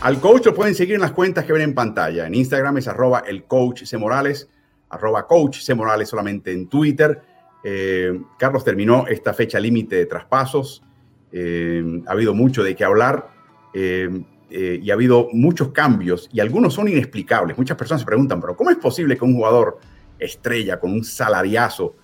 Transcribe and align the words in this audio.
Al 0.00 0.18
coach 0.18 0.46
lo 0.46 0.54
pueden 0.54 0.74
seguir 0.74 0.94
en 0.94 1.02
las 1.02 1.12
cuentas 1.12 1.44
que 1.44 1.52
ven 1.52 1.60
en 1.60 1.74
pantalla. 1.74 2.26
En 2.26 2.34
Instagram 2.34 2.78
es 2.78 2.88
arroba 2.88 3.22
el 3.26 3.44
coach 3.44 3.84
C. 3.84 3.98
Morales, 3.98 4.48
arroba 4.88 5.26
coach 5.26 5.60
C. 5.60 5.74
Morales 5.74 6.08
solamente 6.08 6.52
en 6.52 6.68
Twitter. 6.68 7.20
Eh, 7.62 8.18
Carlos 8.38 8.64
terminó 8.64 9.06
esta 9.06 9.34
fecha 9.34 9.60
límite 9.60 9.96
de 9.96 10.06
traspasos. 10.06 10.82
Eh, 11.30 12.02
ha 12.06 12.12
habido 12.12 12.32
mucho 12.32 12.62
de 12.62 12.74
qué 12.74 12.82
hablar 12.82 13.28
eh, 13.74 14.24
y 14.48 14.90
ha 14.90 14.94
habido 14.94 15.28
muchos 15.32 15.68
cambios 15.68 16.30
y 16.32 16.40
algunos 16.40 16.72
son 16.72 16.88
inexplicables. 16.88 17.58
Muchas 17.58 17.76
personas 17.76 18.00
se 18.00 18.06
preguntan, 18.06 18.40
pero 18.40 18.56
¿cómo 18.56 18.70
es 18.70 18.78
posible 18.78 19.18
que 19.18 19.24
un 19.26 19.34
jugador 19.34 19.80
estrella 20.18 20.80
con 20.80 20.92
un 20.92 21.04
salariazo 21.04 21.96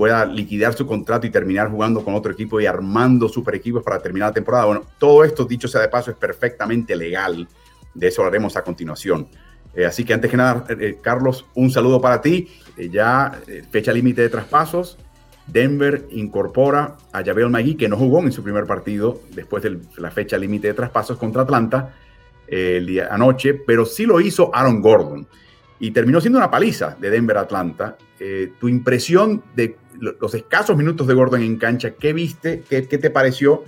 pueda 0.00 0.24
liquidar 0.24 0.72
su 0.72 0.86
contrato 0.86 1.26
y 1.26 1.30
terminar 1.30 1.68
jugando 1.68 2.02
con 2.02 2.14
otro 2.14 2.32
equipo 2.32 2.58
y 2.58 2.64
armando 2.64 3.28
super 3.28 3.54
equipos 3.54 3.82
para 3.82 3.98
terminar 4.00 4.30
la 4.30 4.32
temporada. 4.32 4.64
Bueno, 4.64 4.86
todo 4.96 5.24
esto, 5.24 5.44
dicho 5.44 5.68
sea 5.68 5.82
de 5.82 5.88
paso, 5.88 6.10
es 6.10 6.16
perfectamente 6.16 6.96
legal. 6.96 7.46
De 7.92 8.06
eso 8.06 8.22
hablaremos 8.22 8.56
a 8.56 8.64
continuación. 8.64 9.28
Eh, 9.74 9.84
así 9.84 10.02
que 10.02 10.14
antes 10.14 10.30
que 10.30 10.38
nada, 10.38 10.64
eh, 10.70 10.76
eh, 10.80 10.98
Carlos, 11.02 11.44
un 11.54 11.70
saludo 11.70 12.00
para 12.00 12.22
ti. 12.22 12.48
ya 12.90 13.38
fecha 13.70 13.92
límite 13.92 14.22
de 14.22 14.30
traspasos. 14.30 14.96
Denver 15.46 16.06
incorpora 16.12 16.96
a 17.12 17.22
Javel 17.22 17.50
Magui, 17.50 17.74
que 17.74 17.86
no 17.86 17.98
jugó 17.98 18.20
en 18.20 18.32
su 18.32 18.42
primer 18.42 18.64
partido 18.64 19.20
después 19.34 19.62
de 19.62 19.80
la 19.98 20.10
fecha 20.10 20.38
límite 20.38 20.68
de 20.68 20.72
traspasos 20.72 21.18
contra 21.18 21.42
Atlanta 21.42 21.94
el 22.46 22.86
día 22.86 23.08
anoche, 23.10 23.52
pero 23.52 23.84
sí 23.84 24.06
lo 24.06 24.18
hizo 24.18 24.50
Aaron 24.54 24.80
Gordon. 24.80 25.28
Y 25.78 25.90
terminó 25.90 26.22
siendo 26.22 26.38
una 26.38 26.50
paliza 26.50 26.96
de 26.98 27.10
Denver 27.10 27.36
Atlanta. 27.36 27.98
tu 28.58 28.66
impresión 28.66 29.42
de 29.54 29.76
los 30.00 30.34
escasos 30.34 30.76
minutos 30.76 31.06
de 31.06 31.14
Gordon 31.14 31.42
en 31.42 31.56
cancha, 31.56 31.92
¿qué 31.92 32.12
viste? 32.12 32.62
¿Qué, 32.68 32.82
te 32.82 33.10
pareció 33.10 33.64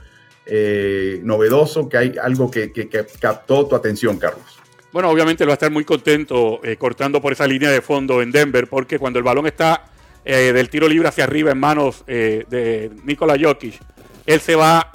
eh, 0.46 1.20
novedoso? 1.22 1.88
¿Que 1.88 1.96
hay 1.98 2.14
algo 2.20 2.50
que, 2.50 2.72
captó 3.20 3.66
tu 3.66 3.76
atención, 3.76 4.18
Carlos? 4.18 4.58
Bueno, 4.92 5.10
obviamente 5.10 5.44
lo 5.44 5.48
va 5.48 5.54
a 5.54 5.54
estar 5.54 5.70
muy 5.70 5.84
contento 5.84 6.60
eh, 6.62 6.76
cortando 6.76 7.20
por 7.20 7.32
esa 7.32 7.46
línea 7.46 7.70
de 7.70 7.80
fondo 7.80 8.22
en 8.22 8.30
Denver, 8.30 8.66
porque 8.66 8.98
cuando 8.98 9.18
el 9.18 9.24
balón 9.24 9.46
está 9.46 9.84
eh, 10.24 10.52
del 10.52 10.68
tiro 10.68 10.88
libre 10.88 11.08
hacia 11.08 11.24
arriba 11.24 11.52
en 11.52 11.58
manos 11.58 12.04
de 12.06 12.90
Nikola 13.04 13.36
Jokic, 13.40 13.78
él 14.26 14.40
se 14.40 14.54
va 14.54 14.92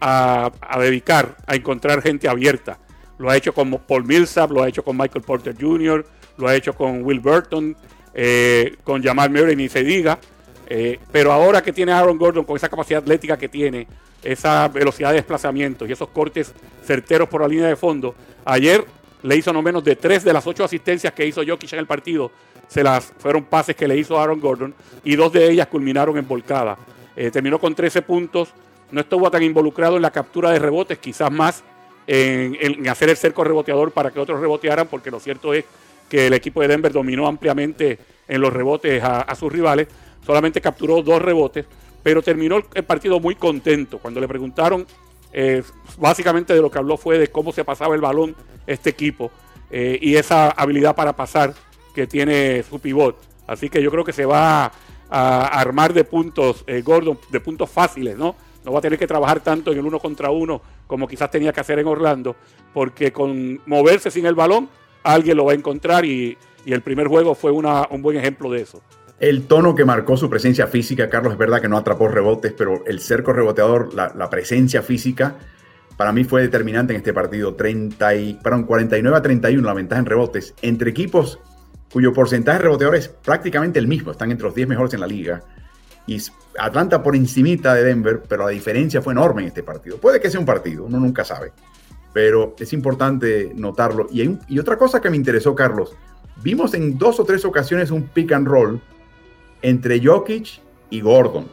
a, 0.00 0.50
dedicar 0.78 1.36
a 1.46 1.54
encontrar 1.54 2.02
gente 2.02 2.28
abierta. 2.28 2.78
Lo 3.18 3.30
ha 3.30 3.36
hecho 3.36 3.52
con 3.52 3.70
Paul 3.70 4.04
Millsap, 4.04 4.50
lo 4.50 4.62
ha 4.62 4.68
hecho 4.68 4.82
con 4.82 4.96
Michael 4.96 5.24
Porter 5.24 5.54
Jr., 5.58 6.04
lo 6.38 6.48
ha 6.48 6.56
hecho 6.56 6.72
con 6.72 7.02
Will 7.04 7.20
Burton, 7.20 7.76
con 8.82 9.02
Jamal 9.02 9.30
Murray, 9.30 9.56
ni 9.56 9.68
se 9.68 9.84
diga. 9.84 10.18
Eh, 10.72 11.00
pero 11.10 11.32
ahora 11.32 11.60
que 11.60 11.72
tiene 11.72 11.90
Aaron 11.90 12.16
Gordon 12.16 12.44
con 12.44 12.54
esa 12.56 12.68
capacidad 12.68 13.02
atlética 13.02 13.36
que 13.36 13.48
tiene, 13.48 13.88
esa 14.22 14.68
velocidad 14.68 15.08
de 15.08 15.16
desplazamiento 15.16 15.84
y 15.84 15.90
esos 15.90 16.08
cortes 16.10 16.54
certeros 16.84 17.28
por 17.28 17.40
la 17.40 17.48
línea 17.48 17.66
de 17.66 17.74
fondo, 17.74 18.14
ayer 18.44 18.84
le 19.24 19.36
hizo 19.36 19.52
no 19.52 19.62
menos 19.62 19.82
de 19.82 19.96
tres 19.96 20.22
de 20.22 20.32
las 20.32 20.46
ocho 20.46 20.62
asistencias 20.62 21.12
que 21.12 21.26
hizo 21.26 21.42
Jokic 21.44 21.72
en 21.72 21.80
el 21.80 21.86
partido, 21.86 22.30
se 22.68 22.84
las 22.84 23.12
fueron 23.18 23.44
pases 23.44 23.74
que 23.74 23.88
le 23.88 23.96
hizo 23.98 24.20
Aaron 24.20 24.38
Gordon 24.38 24.72
y 25.02 25.16
dos 25.16 25.32
de 25.32 25.50
ellas 25.50 25.66
culminaron 25.66 26.16
en 26.16 26.28
volcada. 26.28 26.78
Eh, 27.16 27.32
terminó 27.32 27.58
con 27.58 27.74
13 27.74 28.02
puntos, 28.02 28.50
no 28.92 29.00
estuvo 29.00 29.28
tan 29.28 29.42
involucrado 29.42 29.96
en 29.96 30.02
la 30.02 30.12
captura 30.12 30.52
de 30.52 30.60
rebotes, 30.60 30.98
quizás 30.98 31.32
más 31.32 31.64
en, 32.06 32.88
hacer 32.88 33.08
el 33.08 33.16
cerco 33.16 33.42
reboteador 33.42 33.90
para 33.90 34.12
que 34.12 34.20
otros 34.20 34.40
rebotearan, 34.40 34.86
porque 34.86 35.10
lo 35.10 35.18
cierto 35.18 35.52
es 35.52 35.64
que 36.08 36.28
el 36.28 36.32
equipo 36.32 36.60
de 36.60 36.68
Denver 36.68 36.92
dominó 36.92 37.26
ampliamente 37.26 37.98
en 38.28 38.40
los 38.40 38.52
rebotes 38.52 39.02
a 39.02 39.34
sus 39.34 39.52
rivales, 39.52 39.88
solamente 40.24 40.60
capturó 40.60 41.02
dos 41.02 41.20
rebotes, 41.20 41.66
pero 42.02 42.22
terminó 42.22 42.60
el 42.74 42.84
partido 42.84 43.20
muy 43.20 43.34
contento. 43.34 43.98
Cuando 43.98 44.20
le 44.20 44.28
preguntaron, 44.28 44.86
eh, 45.32 45.62
básicamente 45.98 46.54
de 46.54 46.60
lo 46.60 46.70
que 46.70 46.78
habló 46.78 46.96
fue 46.96 47.18
de 47.18 47.28
cómo 47.28 47.52
se 47.52 47.64
pasaba 47.64 47.94
el 47.94 48.00
balón 48.00 48.34
este 48.66 48.90
equipo 48.90 49.30
eh, 49.70 49.98
y 50.00 50.16
esa 50.16 50.50
habilidad 50.50 50.96
para 50.96 51.14
pasar 51.14 51.54
que 51.94 52.06
tiene 52.06 52.62
su 52.62 52.78
pivot. 52.78 53.16
Así 53.46 53.68
que 53.68 53.82
yo 53.82 53.90
creo 53.90 54.04
que 54.04 54.12
se 54.12 54.24
va 54.24 54.72
a, 55.10 55.60
armar 55.60 55.92
de 55.92 56.04
puntos, 56.04 56.64
eh, 56.66 56.82
Gordon, 56.82 57.18
de 57.30 57.40
puntos 57.40 57.68
fáciles, 57.68 58.16
¿no? 58.16 58.36
No 58.64 58.72
va 58.72 58.78
a 58.78 58.82
tener 58.82 58.98
que 58.98 59.06
trabajar 59.06 59.40
tanto 59.40 59.72
en 59.72 59.78
el 59.78 59.86
uno 59.86 59.98
contra 59.98 60.30
uno 60.30 60.60
como 60.86 61.08
quizás 61.08 61.30
tenía 61.30 61.52
que 61.52 61.60
hacer 61.60 61.78
en 61.78 61.86
Orlando, 61.86 62.36
porque 62.74 63.12
con 63.12 63.60
moverse 63.66 64.10
sin 64.10 64.26
el 64.26 64.34
balón, 64.34 64.68
alguien 65.02 65.36
lo 65.36 65.44
va 65.44 65.52
a 65.52 65.54
encontrar 65.54 66.04
y, 66.04 66.36
el 66.66 66.82
primer 66.82 67.08
juego 67.08 67.34
fue 67.34 67.50
un 67.50 68.02
buen 68.02 68.18
ejemplo 68.18 68.50
de 68.50 68.60
eso. 68.60 68.82
El 69.20 69.46
tono 69.46 69.74
que 69.74 69.84
marcó 69.84 70.16
su 70.16 70.30
presencia 70.30 70.66
física, 70.66 71.10
Carlos, 71.10 71.34
es 71.34 71.38
verdad 71.38 71.60
que 71.60 71.68
no 71.68 71.76
atrapó 71.76 72.08
rebotes, 72.08 72.54
pero 72.54 72.82
el 72.86 73.00
cerco 73.00 73.34
reboteador, 73.34 73.92
la, 73.92 74.30
presencia 74.30 74.80
física, 74.80 75.36
para 75.98 76.10
mí 76.10 76.24
fue 76.24 76.40
determinante 76.40 76.94
en 76.94 76.96
este 76.96 77.12
partido. 77.12 77.54
30 77.54 78.14
y, 78.14 78.34
perdón, 78.42 78.64
49 78.64 79.18
a 79.18 79.20
31 79.20 79.66
la 79.66 79.74
ventaja 79.74 80.00
en 80.00 80.06
rebotes 80.06 80.54
entre 80.62 80.90
equipos 80.90 81.38
cuyo 81.92 82.14
porcentaje 82.14 82.58
de 82.58 82.64
reboteadores 82.64 83.04
es 83.04 83.08
prácticamente 83.08 83.78
el 83.78 83.88
mismo, 83.88 84.12
están 84.12 84.30
entre 84.30 84.46
los 84.46 84.54
10 84.54 84.68
mejores 84.68 84.94
en 84.94 85.00
la 85.00 85.06
liga. 85.06 85.42
Y 86.06 86.18
Atlanta 86.58 87.02
por 87.02 87.14
encimita 87.14 87.74
de 87.74 87.84
Denver, 87.84 88.22
pero 88.26 88.44
la 88.44 88.50
diferencia 88.50 89.02
fue 89.02 89.12
enorme 89.12 89.42
en 89.42 89.48
este 89.48 89.62
partido. 89.62 89.98
Puede 89.98 90.18
que 90.18 90.30
sea 90.30 90.40
un 90.40 90.46
partido, 90.46 90.84
uno 90.84 90.98
nunca 90.98 91.24
sabe, 91.24 91.52
pero 92.14 92.54
es 92.58 92.72
importante 92.72 93.52
notarlo. 93.54 94.06
Y, 94.10 94.38
y 94.48 94.58
otra 94.58 94.78
cosa 94.78 95.00
que 95.00 95.10
me 95.10 95.16
interesó, 95.16 95.54
Carlos, 95.54 95.94
vimos 96.42 96.72
en 96.72 96.96
dos 96.96 97.20
o 97.20 97.24
tres 97.24 97.44
ocasiones 97.44 97.90
un 97.90 98.04
pick 98.04 98.32
and 98.32 98.48
roll 98.48 98.80
entre 99.62 100.04
Jokic 100.04 100.60
y 100.90 101.00
Gordon. 101.00 101.46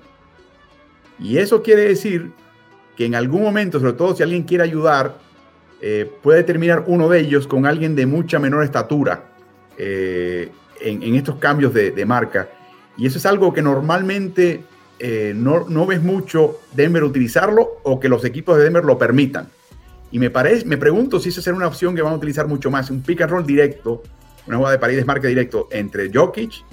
Y 1.20 1.38
eso 1.38 1.62
quiere 1.62 1.84
decir 1.84 2.32
que 2.96 3.06
en 3.06 3.16
algún 3.16 3.44
momento, 3.44 3.80
sobre 3.80 3.94
todo 3.94 4.16
si 4.16 4.24
alguien 4.24 4.44
quiere 4.44 4.64
ayudar, 4.64 5.18
eh, 5.82 6.12
puede 6.22 6.44
terminar 6.44 6.84
uno 6.88 7.08
de 7.10 7.20
ellos 7.20 7.48
con 7.48 7.66
alguien 7.66 7.96
de 7.96 8.06
mucha 8.06 8.40
menor 8.40 8.64
estatura 8.64 9.26
eh, 9.78 10.52
en, 10.82 11.16
estos 11.16 11.36
cambios 11.36 11.74
de, 11.74 12.06
marca. 12.06 12.50
Y 12.98 13.06
eso 13.06 13.20
es 13.20 13.26
algo 13.26 13.54
que 13.54 13.62
normalmente 13.62 14.64
eh, 15.00 15.34
no, 15.36 15.68
no, 15.70 15.86
ves 15.86 16.02
mucho 16.02 16.60
Denver 16.74 17.04
utilizarlo 17.04 17.80
o 17.84 18.00
que 18.00 18.10
los 18.10 18.26
equipos 18.26 18.58
de 18.58 18.64
Denver 18.64 18.84
lo 18.84 18.98
permitan. 18.98 19.50
Y 20.12 20.20
me, 20.20 20.30
parece, 20.30 20.66
me 20.66 20.78
pregunto 20.78 21.20
si 21.20 21.30
esa 21.30 21.42
será 21.42 21.56
una 21.56 21.68
opción 21.68 21.96
que 21.96 22.02
van 22.02 22.14
a 22.14 22.16
utilizar 22.16 22.48
mucho 22.48 22.72
más, 22.72 22.90
un 22.90 23.02
pick 23.02 23.22
and 23.22 23.32
roll 23.32 23.46
directo, 23.46 24.02
una 24.48 24.58
jugada 24.58 24.74
de 24.74 24.80
paredes 24.80 25.06
marca 25.06 25.28
directo 25.28 25.68
entre 25.72 26.10
Jokic 26.12 26.64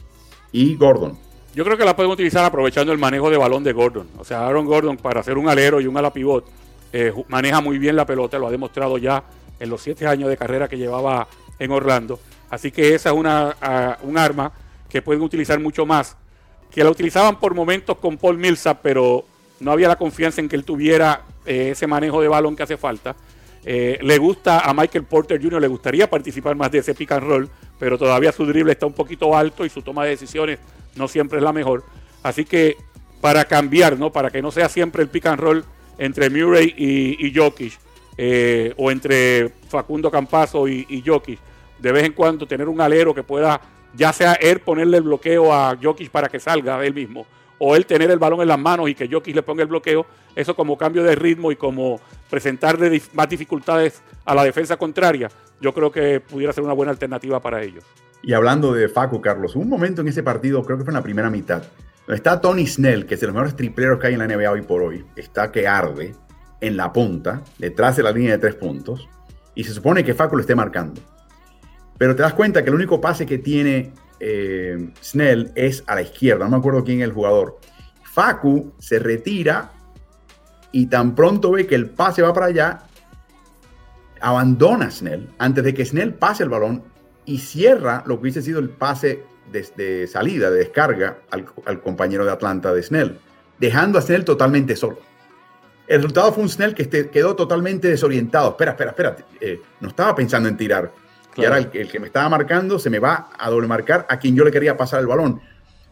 y 0.54 0.76
Gordon. 0.76 1.18
Yo 1.52 1.64
creo 1.64 1.76
que 1.76 1.84
la 1.84 1.96
pueden 1.96 2.12
utilizar 2.12 2.44
aprovechando 2.44 2.92
el 2.92 2.98
manejo 2.98 3.28
de 3.28 3.36
balón 3.36 3.64
de 3.64 3.72
Gordon. 3.72 4.06
O 4.18 4.24
sea, 4.24 4.46
Aaron 4.46 4.64
Gordon 4.66 4.96
para 4.96 5.20
hacer 5.20 5.36
un 5.36 5.48
alero 5.48 5.80
y 5.80 5.88
un 5.88 5.96
ala 5.96 6.12
pivot 6.12 6.46
eh, 6.92 7.12
maneja 7.26 7.60
muy 7.60 7.76
bien 7.76 7.96
la 7.96 8.06
pelota, 8.06 8.38
lo 8.38 8.46
ha 8.46 8.50
demostrado 8.52 8.96
ya 8.96 9.24
en 9.58 9.68
los 9.68 9.82
siete 9.82 10.06
años 10.06 10.28
de 10.28 10.36
carrera 10.36 10.68
que 10.68 10.78
llevaba 10.78 11.26
en 11.58 11.72
Orlando. 11.72 12.20
Así 12.50 12.70
que 12.70 12.94
esa 12.94 13.10
es 13.10 13.16
una, 13.16 13.96
un 14.02 14.16
arma 14.16 14.52
que 14.88 15.02
pueden 15.02 15.22
utilizar 15.22 15.58
mucho 15.58 15.84
más. 15.84 16.16
Que 16.70 16.84
la 16.84 16.90
utilizaban 16.90 17.40
por 17.40 17.52
momentos 17.52 17.98
con 17.98 18.16
Paul 18.16 18.38
Millsap, 18.38 18.78
pero 18.80 19.24
no 19.58 19.72
había 19.72 19.88
la 19.88 19.96
confianza 19.96 20.40
en 20.40 20.48
que 20.48 20.54
él 20.54 20.64
tuviera 20.64 21.22
eh, 21.44 21.70
ese 21.72 21.88
manejo 21.88 22.20
de 22.22 22.28
balón 22.28 22.54
que 22.54 22.62
hace 22.62 22.76
falta. 22.76 23.16
Eh, 23.64 23.98
le 24.02 24.18
gusta 24.18 24.60
a 24.60 24.72
Michael 24.72 25.04
Porter 25.04 25.42
Jr., 25.42 25.60
le 25.60 25.68
gustaría 25.68 26.08
participar 26.08 26.54
más 26.54 26.70
de 26.70 26.78
ese 26.78 26.94
pick 26.94 27.10
and 27.10 27.26
roll, 27.26 27.50
pero 27.84 27.98
todavía 27.98 28.32
su 28.32 28.46
drible 28.46 28.72
está 28.72 28.86
un 28.86 28.94
poquito 28.94 29.36
alto 29.36 29.62
y 29.66 29.68
su 29.68 29.82
toma 29.82 30.04
de 30.04 30.10
decisiones 30.12 30.58
no 30.96 31.06
siempre 31.06 31.36
es 31.36 31.44
la 31.44 31.52
mejor. 31.52 31.84
Así 32.22 32.46
que 32.46 32.78
para 33.20 33.44
cambiar, 33.44 33.98
¿no? 33.98 34.10
Para 34.10 34.30
que 34.30 34.40
no 34.40 34.50
sea 34.50 34.70
siempre 34.70 35.02
el 35.02 35.10
pick 35.10 35.26
and 35.26 35.38
roll 35.38 35.64
entre 35.98 36.30
Murray 36.30 36.74
y, 36.78 37.30
Jokic, 37.36 37.78
eh, 38.16 38.72
o 38.78 38.90
entre 38.90 39.50
Facundo 39.68 40.10
Campazo 40.10 40.66
y, 40.66 40.86
y, 40.88 41.02
Jokic, 41.04 41.38
de 41.78 41.92
vez 41.92 42.04
en 42.04 42.12
cuando 42.14 42.46
tener 42.46 42.70
un 42.70 42.80
alero 42.80 43.14
que 43.14 43.22
pueda, 43.22 43.60
ya 43.92 44.14
sea 44.14 44.32
él 44.32 44.60
ponerle 44.60 44.96
el 44.96 45.02
bloqueo 45.02 45.52
a 45.52 45.76
Jokic 45.76 46.08
para 46.08 46.30
que 46.30 46.40
salga 46.40 46.82
él 46.86 46.94
mismo, 46.94 47.26
o 47.66 47.74
él 47.74 47.86
tener 47.86 48.10
el 48.10 48.18
balón 48.18 48.42
en 48.42 48.48
las 48.48 48.58
manos 48.58 48.90
y 48.90 48.94
que 48.94 49.08
Jokic 49.10 49.34
le 49.34 49.42
ponga 49.42 49.62
el 49.62 49.68
bloqueo, 49.68 50.04
eso 50.36 50.54
como 50.54 50.76
cambio 50.76 51.02
de 51.02 51.14
ritmo 51.14 51.50
y 51.50 51.56
como 51.56 51.98
presentarle 52.28 53.00
más 53.14 53.26
dificultades 53.26 54.02
a 54.26 54.34
la 54.34 54.44
defensa 54.44 54.76
contraria, 54.76 55.30
yo 55.62 55.72
creo 55.72 55.90
que 55.90 56.20
pudiera 56.20 56.52
ser 56.52 56.62
una 56.62 56.74
buena 56.74 56.92
alternativa 56.92 57.40
para 57.40 57.62
ellos. 57.62 57.82
Y 58.22 58.34
hablando 58.34 58.74
de 58.74 58.90
Facu, 58.90 59.22
Carlos, 59.22 59.56
un 59.56 59.70
momento 59.70 60.02
en 60.02 60.08
ese 60.08 60.22
partido, 60.22 60.62
creo 60.62 60.76
que 60.76 60.84
fue 60.84 60.90
en 60.90 60.96
la 60.96 61.02
primera 61.02 61.30
mitad, 61.30 61.62
donde 62.06 62.16
está 62.16 62.38
Tony 62.38 62.66
Snell, 62.66 63.06
que 63.06 63.14
es 63.14 63.20
de 63.20 63.28
los 63.28 63.34
mejores 63.34 63.56
tripleros 63.56 63.98
que 63.98 64.08
hay 64.08 64.12
en 64.12 64.18
la 64.18 64.26
NBA 64.26 64.50
hoy 64.50 64.60
por 64.60 64.82
hoy, 64.82 65.02
está 65.16 65.50
que 65.50 65.66
arde 65.66 66.14
en 66.60 66.76
la 66.76 66.92
punta, 66.92 67.44
detrás 67.56 67.96
de 67.96 68.02
la 68.02 68.12
línea 68.12 68.32
de 68.32 68.38
tres 68.38 68.56
puntos, 68.56 69.08
y 69.54 69.64
se 69.64 69.72
supone 69.72 70.04
que 70.04 70.12
Facu 70.12 70.36
lo 70.36 70.42
esté 70.42 70.54
marcando. 70.54 71.00
Pero 71.96 72.14
te 72.14 72.20
das 72.20 72.34
cuenta 72.34 72.62
que 72.62 72.68
el 72.68 72.74
único 72.74 73.00
pase 73.00 73.24
que 73.24 73.38
tiene 73.38 73.94
eh, 74.26 74.90
Snell 75.02 75.52
es 75.54 75.84
a 75.86 75.94
la 75.94 76.00
izquierda, 76.00 76.46
no 76.46 76.52
me 76.52 76.56
acuerdo 76.56 76.82
quién 76.82 77.00
es 77.00 77.04
el 77.04 77.12
jugador. 77.12 77.58
Facu 78.04 78.72
se 78.78 78.98
retira 78.98 79.72
y 80.72 80.86
tan 80.86 81.14
pronto 81.14 81.50
ve 81.50 81.66
que 81.66 81.74
el 81.74 81.90
pase 81.90 82.22
va 82.22 82.32
para 82.32 82.46
allá, 82.46 82.84
abandona 84.22 84.86
a 84.86 84.90
Snell 84.90 85.28
antes 85.36 85.62
de 85.62 85.74
que 85.74 85.84
Snell 85.84 86.14
pase 86.14 86.42
el 86.42 86.48
balón 86.48 86.82
y 87.26 87.36
cierra 87.36 88.02
lo 88.06 88.16
que 88.16 88.22
hubiese 88.22 88.40
sido 88.40 88.60
el 88.60 88.70
pase 88.70 89.24
de, 89.52 90.06
salida, 90.06 90.50
de 90.50 90.56
descarga 90.56 91.18
al, 91.30 91.82
compañero 91.82 92.24
de 92.24 92.32
Atlanta 92.32 92.72
de 92.72 92.82
Snell, 92.82 93.18
dejando 93.58 93.98
a 93.98 94.02
Snell 94.02 94.24
totalmente 94.24 94.74
solo. 94.74 95.00
El 95.86 95.96
resultado 95.96 96.32
fue 96.32 96.44
un 96.44 96.48
Snell 96.48 96.74
que 96.74 96.84
este, 96.84 97.10
quedó 97.10 97.36
totalmente 97.36 97.88
desorientado. 97.88 98.52
Espera, 98.52 98.70
espera, 98.70 98.90
espera. 98.90 99.16
Eh, 99.38 99.60
no 99.80 99.88
estaba 99.88 100.14
pensando 100.14 100.48
en 100.48 100.56
tirar. 100.56 100.90
Y 101.36 101.44
ahora 101.44 101.58
el, 101.58 101.68
que 101.68 102.00
me 102.00 102.06
estaba 102.06 102.28
marcando 102.28 102.78
se 102.78 102.90
me 102.90 102.98
va 102.98 103.30
a 103.38 103.50
doble 103.50 103.66
marcar 103.66 104.06
a 104.08 104.18
quien 104.18 104.36
yo 104.36 104.44
le 104.44 104.52
quería 104.52 104.76
pasar 104.76 105.00
el 105.00 105.06
balón. 105.06 105.40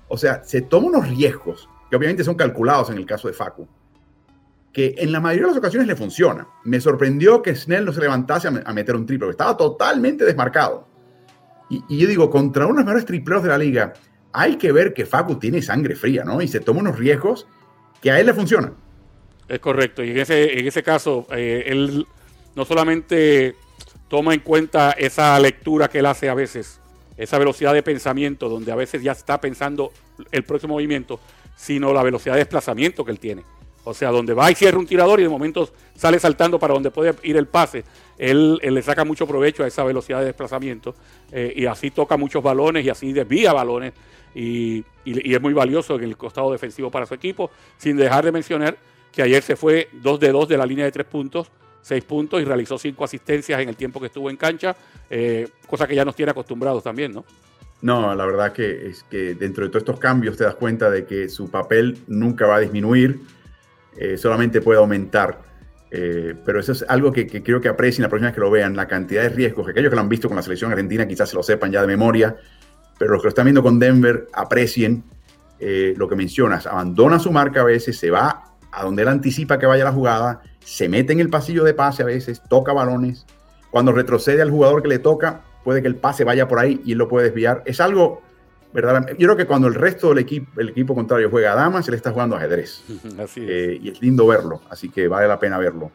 O 0.08 0.16
sea, 0.16 0.44
se 0.44 0.62
toma 0.62 0.88
unos 0.88 1.08
riesgos 1.08 1.68
que 1.90 1.96
obviamente 1.96 2.24
son 2.24 2.34
calculados 2.34 2.90
en 2.90 2.98
el 2.98 3.06
caso 3.06 3.28
de 3.28 3.34
Facu, 3.34 3.68
que 4.72 4.94
en 4.98 5.12
la 5.12 5.20
mayoría 5.20 5.46
de 5.46 5.52
las 5.52 5.58
ocasiones 5.58 5.88
le 5.88 5.96
funciona. 5.96 6.46
Me 6.64 6.80
sorprendió 6.80 7.42
que 7.42 7.54
Snell 7.54 7.84
no 7.84 7.92
se 7.92 8.00
levantase 8.00 8.48
a, 8.48 8.72
meter 8.72 8.94
un 8.94 9.06
triple, 9.06 9.30
estaba 9.30 9.56
totalmente 9.56 10.24
desmarcado. 10.24 10.86
Y, 11.68 11.98
yo 11.98 12.06
digo, 12.06 12.30
contra 12.30 12.66
uno 12.66 12.74
de 12.74 12.80
los 12.80 12.86
mejores 12.86 13.06
tripleros 13.06 13.42
de 13.42 13.48
la 13.48 13.58
liga, 13.58 13.94
hay 14.32 14.56
que 14.56 14.72
ver 14.72 14.94
que 14.94 15.06
Facu 15.06 15.36
tiene 15.36 15.62
sangre 15.62 15.96
fría, 15.96 16.24
¿no? 16.24 16.40
Y 16.42 16.48
se 16.48 16.60
toma 16.60 16.80
unos 16.80 16.98
riesgos 16.98 17.46
que 18.00 18.10
a 18.10 18.20
él 18.20 18.26
le 18.26 18.34
funcionan. 18.34 18.74
Es 19.48 19.60
correcto. 19.60 20.04
Y 20.04 20.10
en 20.10 20.18
ese, 20.18 20.58
en 20.58 20.66
ese 20.66 20.82
caso, 20.82 21.26
eh, 21.30 21.64
él 21.66 22.06
no 22.54 22.64
solamente 22.64 23.56
toma 24.12 24.34
en 24.34 24.40
cuenta 24.40 24.90
esa 24.90 25.40
lectura 25.40 25.88
que 25.88 26.00
él 26.00 26.04
hace 26.04 26.28
a 26.28 26.34
veces, 26.34 26.78
esa 27.16 27.38
velocidad 27.38 27.72
de 27.72 27.82
pensamiento, 27.82 28.50
donde 28.50 28.70
a 28.70 28.74
veces 28.74 29.02
ya 29.02 29.12
está 29.12 29.40
pensando 29.40 29.90
el 30.30 30.42
próximo 30.44 30.74
movimiento, 30.74 31.18
sino 31.56 31.94
la 31.94 32.02
velocidad 32.02 32.34
de 32.34 32.40
desplazamiento 32.40 33.06
que 33.06 33.10
él 33.10 33.18
tiene. 33.18 33.42
O 33.84 33.94
sea, 33.94 34.10
donde 34.10 34.34
va 34.34 34.50
y 34.50 34.54
cierra 34.54 34.78
un 34.78 34.86
tirador 34.86 35.18
y 35.20 35.22
de 35.22 35.30
momento 35.30 35.66
sale 35.96 36.18
saltando 36.18 36.58
para 36.58 36.74
donde 36.74 36.90
puede 36.90 37.14
ir 37.22 37.38
el 37.38 37.46
pase, 37.46 37.84
él, 38.18 38.56
le 38.56 38.82
saca 38.82 39.06
mucho 39.06 39.26
provecho 39.26 39.64
a 39.64 39.66
esa 39.66 39.82
velocidad 39.82 40.18
de 40.18 40.26
desplazamiento 40.26 40.94
eh, 41.30 41.50
y 41.56 41.64
así 41.64 41.90
toca 41.90 42.18
muchos 42.18 42.42
balones 42.42 42.84
y 42.84 42.90
así 42.90 43.14
desvía 43.14 43.54
balones 43.54 43.94
y, 44.34 44.84
es 45.06 45.40
muy 45.40 45.54
valioso 45.54 45.94
en 45.96 46.04
el 46.04 46.18
costado 46.18 46.52
defensivo 46.52 46.90
para 46.90 47.06
su 47.06 47.14
equipo, 47.14 47.50
sin 47.78 47.96
dejar 47.96 48.26
de 48.26 48.32
mencionar 48.32 48.76
que 49.10 49.22
ayer 49.22 49.42
se 49.42 49.56
fue 49.56 49.88
2 49.90 50.20
de 50.20 50.32
2 50.32 50.48
de 50.48 50.58
la 50.58 50.66
línea 50.66 50.84
de 50.84 50.92
tres 50.92 51.06
puntos 51.06 51.50
seis 51.82 52.04
puntos 52.04 52.40
y 52.40 52.44
realizó 52.44 52.78
cinco 52.78 53.04
asistencias 53.04 53.60
en 53.60 53.68
el 53.68 53.76
tiempo 53.76 54.00
que 54.00 54.06
estuvo 54.06 54.30
en 54.30 54.36
cancha, 54.36 54.74
eh, 55.10 55.48
cosa 55.66 55.86
que 55.86 55.94
ya 55.94 56.04
nos 56.04 56.16
tiene 56.16 56.30
acostumbrados 56.30 56.82
también, 56.82 57.12
¿no? 57.12 57.24
No, 57.82 58.14
la 58.14 58.24
verdad 58.24 58.52
que 58.52 58.86
es 58.86 59.02
que 59.02 59.34
dentro 59.34 59.64
de 59.64 59.70
todos 59.70 59.82
estos 59.82 59.98
cambios 59.98 60.36
te 60.36 60.44
das 60.44 60.54
cuenta 60.54 60.88
de 60.88 61.04
que 61.04 61.28
su 61.28 61.50
papel 61.50 61.98
nunca 62.06 62.46
va 62.46 62.56
a 62.56 62.60
disminuir, 62.60 63.20
eh, 63.96 64.16
solamente 64.16 64.60
puede 64.60 64.78
aumentar. 64.78 65.42
Eh, 65.90 66.34
pero 66.46 66.60
eso 66.60 66.72
es 66.72 66.84
algo 66.88 67.12
que, 67.12 67.26
creo 67.26 67.60
que 67.60 67.68
aprecien 67.68 68.04
la 68.04 68.08
próxima 68.08 68.32
que 68.32 68.40
lo 68.40 68.50
vean, 68.50 68.76
la 68.76 68.86
cantidad 68.86 69.22
de 69.22 69.30
riesgos, 69.30 69.66
que 69.66 69.72
aquellos 69.72 69.90
que 69.90 69.96
lo 69.96 70.00
han 70.00 70.08
visto 70.08 70.28
con 70.28 70.36
la 70.36 70.42
selección 70.42 70.70
argentina 70.70 71.06
quizás 71.06 71.28
se 71.28 71.36
lo 71.36 71.42
sepan 71.42 71.72
ya 71.72 71.80
de 71.80 71.88
memoria, 71.88 72.36
pero 72.98 73.12
los 73.12 73.20
que 73.20 73.26
lo 73.26 73.28
están 73.30 73.46
viendo 73.46 73.62
con 73.62 73.78
Denver 73.78 74.28
aprecien 74.32 75.04
lo 75.96 76.08
que 76.08 76.16
mencionas, 76.16 76.66
abandona 76.66 77.20
su 77.20 77.30
marca 77.30 77.60
a 77.60 77.64
veces, 77.64 77.96
se 77.96 78.10
va 78.10 78.52
a 78.72 78.82
donde 78.82 79.02
él 79.02 79.08
anticipa 79.08 79.60
que 79.60 79.66
vaya 79.66 79.84
la 79.84 79.92
jugada, 79.92 80.42
se 80.64 80.88
mete 80.88 81.12
en 81.12 81.20
el 81.20 81.30
pasillo 81.30 81.64
de 81.64 81.74
pase 81.74 82.02
a 82.02 82.06
veces, 82.06 82.42
toca 82.48 82.72
balones. 82.72 83.26
Cuando 83.70 83.92
retrocede 83.92 84.42
al 84.42 84.50
jugador 84.50 84.82
que 84.82 84.88
le 84.88 84.98
toca, 84.98 85.42
puede 85.64 85.82
que 85.82 85.88
el 85.88 85.96
pase 85.96 86.24
vaya 86.24 86.48
por 86.48 86.58
ahí 86.58 86.80
y 86.84 86.92
él 86.92 86.98
lo 86.98 87.08
puede 87.08 87.26
desviar. 87.26 87.62
Es 87.64 87.80
algo, 87.80 88.22
¿verdad? 88.72 89.08
Yo 89.18 89.28
creo 89.28 89.36
que 89.36 89.46
cuando 89.46 89.68
el 89.68 89.74
resto 89.74 90.10
del 90.10 90.18
equipo, 90.18 90.60
el 90.60 90.70
equipo 90.70 90.94
contrario 90.94 91.30
juega 91.30 91.52
a 91.52 91.56
damas, 91.56 91.88
él 91.88 91.94
está 91.94 92.12
jugando 92.12 92.36
ajedrez. 92.36 92.84
Así 93.18 93.40
eh, 93.46 93.78
y 93.80 93.88
es 93.90 94.00
lindo 94.00 94.26
verlo, 94.26 94.60
así 94.68 94.88
que 94.88 95.08
vale 95.08 95.28
la 95.28 95.38
pena 95.38 95.58
verlo. 95.58 95.90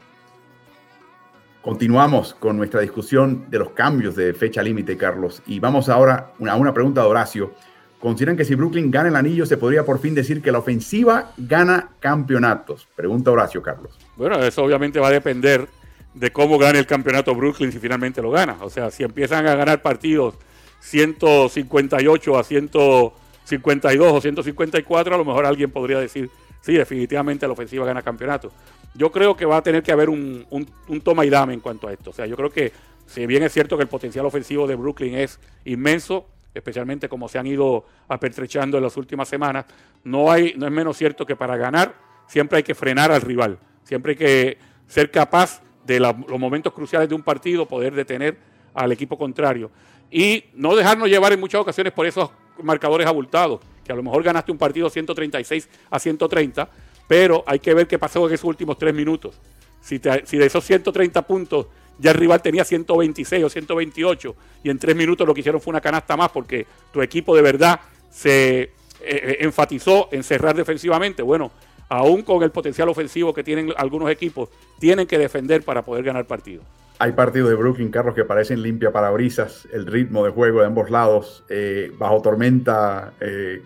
Continuamos 1.61 2.33
con 2.33 2.55
nuestra 2.55 2.79
discusión 2.79 3.45
de 3.49 3.59
los 3.59 3.71
cambios 3.71 4.15
de 4.15 4.33
fecha 4.33 4.63
límite, 4.63 4.95
Carlos, 4.95 5.41
y 5.45 5.59
vamos 5.59 5.89
ahora 5.89 6.31
a 6.47 6.55
una 6.55 6.73
pregunta 6.73 7.01
de 7.01 7.07
Horacio. 7.07 7.53
¿Consideran 7.99 8.37
que 8.37 8.45
si 8.45 8.53
Brooklyn 8.53 8.91
gana 8.91 9.09
el 9.09 9.15
anillo 9.15 9.45
se 9.45 9.57
podría 9.57 9.83
por 9.83 9.99
fin 9.99 10.13
decir 10.13 10.41
que 10.41 10.51
la 10.51 10.59
ofensiva 10.59 11.31
gana 11.37 11.89
campeonatos? 11.99 12.87
Pregunta 12.95 13.31
Horacio 13.31 13.61
Carlos. 13.63 13.97
Bueno, 14.15 14.37
eso 14.39 14.63
obviamente 14.63 14.99
va 14.99 15.07
a 15.07 15.11
depender 15.11 15.67
de 16.13 16.31
cómo 16.31 16.59
gane 16.59 16.77
el 16.77 16.85
campeonato 16.85 17.33
Brooklyn 17.33 17.71
si 17.71 17.79
finalmente 17.79 18.21
lo 18.21 18.29
gana. 18.29 18.57
O 18.61 18.69
sea, 18.69 18.91
si 18.91 19.03
empiezan 19.03 19.47
a 19.47 19.55
ganar 19.55 19.81
partidos 19.81 20.35
158 20.79 22.37
a 22.37 22.43
152 22.43 24.13
o 24.13 24.21
154, 24.21 25.15
a 25.15 25.17
lo 25.17 25.25
mejor 25.25 25.45
alguien 25.45 25.71
podría 25.71 25.99
decir, 25.99 26.29
sí, 26.61 26.73
definitivamente 26.73 27.47
la 27.47 27.53
ofensiva 27.53 27.85
gana 27.85 28.03
campeonato. 28.03 28.51
Yo 28.93 29.11
creo 29.11 29.35
que 29.35 29.45
va 29.45 29.57
a 29.57 29.63
tener 29.63 29.81
que 29.81 29.91
haber 29.91 30.09
un, 30.09 30.45
un 30.49 31.01
toma 31.01 31.25
y 31.25 31.29
dame 31.29 31.53
en 31.53 31.61
cuanto 31.61 31.87
a 31.87 31.93
esto. 31.93 32.11
O 32.11 32.13
sea, 32.13 32.27
yo 32.27 32.35
creo 32.35 32.51
que 32.51 32.71
si 33.07 33.25
bien 33.25 33.41
es 33.43 33.53
cierto 33.53 33.75
que 33.75 33.83
el 33.83 33.89
potencial 33.89 34.25
ofensivo 34.25 34.67
de 34.67 34.75
Brooklyn 34.75 35.15
es 35.15 35.39
inmenso, 35.65 36.27
especialmente 36.53 37.07
como 37.07 37.27
se 37.27 37.37
han 37.37 37.47
ido 37.47 37.85
apertrechando 38.07 38.77
en 38.77 38.83
las 38.83 38.97
últimas 38.97 39.27
semanas, 39.27 39.65
no, 40.03 40.31
hay, 40.31 40.53
no 40.57 40.65
es 40.65 40.71
menos 40.71 40.97
cierto 40.97 41.25
que 41.25 41.35
para 41.35 41.57
ganar 41.57 41.95
siempre 42.27 42.57
hay 42.57 42.63
que 42.63 42.75
frenar 42.75 43.11
al 43.11 43.21
rival, 43.21 43.59
siempre 43.83 44.11
hay 44.11 44.17
que 44.17 44.57
ser 44.87 45.11
capaz 45.11 45.61
de 45.85 45.99
los 45.99 46.15
momentos 46.39 46.73
cruciales 46.73 47.07
de 47.07 47.15
un 47.15 47.23
partido, 47.23 47.65
poder 47.65 47.93
detener 47.93 48.37
al 48.73 48.91
equipo 48.91 49.17
contrario 49.17 49.71
y 50.11 50.45
no 50.53 50.75
dejarnos 50.75 51.09
llevar 51.09 51.33
en 51.33 51.39
muchas 51.39 51.61
ocasiones 51.61 51.93
por 51.93 52.05
esos 52.05 52.29
marcadores 52.61 53.07
abultados, 53.07 53.61
que 53.83 53.91
a 53.91 53.95
lo 53.95 54.03
mejor 54.03 54.23
ganaste 54.23 54.51
un 54.51 54.57
partido 54.57 54.89
136 54.89 55.69
a 55.89 55.99
130, 55.99 56.69
pero 57.07 57.43
hay 57.45 57.59
que 57.59 57.73
ver 57.73 57.87
qué 57.87 57.99
pasó 57.99 58.27
en 58.27 58.33
esos 58.33 58.45
últimos 58.45 58.77
tres 58.77 58.93
minutos. 58.93 59.39
Si, 59.81 60.01
si 60.25 60.37
de 60.37 60.45
esos 60.45 60.63
130 60.65 61.21
puntos 61.21 61.67
ya 61.99 62.11
el 62.11 62.17
rival 62.17 62.41
tenía 62.41 62.63
126 62.63 63.43
o 63.43 63.49
128 63.49 64.35
y 64.63 64.69
en 64.69 64.77
tres 64.77 64.95
minutos 64.95 65.25
lo 65.25 65.33
que 65.33 65.39
hicieron 65.39 65.61
fue 65.61 65.71
una 65.71 65.81
canasta 65.81 66.15
más 66.15 66.29
porque 66.29 66.65
tu 66.91 67.01
equipo 67.01 67.35
de 67.35 67.41
verdad 67.41 67.79
se 68.09 68.59
eh, 68.59 68.71
eh, 69.01 69.37
enfatizó 69.41 70.09
en 70.11 70.23
cerrar 70.23 70.55
defensivamente. 70.55 71.21
Bueno, 71.21 71.51
aún 71.89 72.21
con 72.21 72.43
el 72.43 72.51
potencial 72.51 72.89
ofensivo 72.89 73.33
que 73.33 73.43
tienen 73.43 73.73
algunos 73.77 74.09
equipos, 74.09 74.49
tienen 74.79 75.07
que 75.07 75.17
defender 75.17 75.63
para 75.63 75.83
poder 75.83 76.03
ganar 76.03 76.25
partidos. 76.25 76.65
Hay 76.99 77.11
partidos 77.11 77.49
de 77.49 77.55
Brooklyn, 77.55 77.91
Carlos, 77.91 78.15
que 78.15 78.25
parecen 78.25 78.63
limpia 78.63 78.91
parabrisas, 78.91 79.67
el 79.71 79.85
ritmo 79.85 80.25
de 80.25 80.31
juego 80.31 80.61
de 80.61 80.65
ambos 80.65 80.89
lados, 80.89 81.43
eh, 81.47 81.91
bajo 81.95 82.23
tormenta 82.23 83.13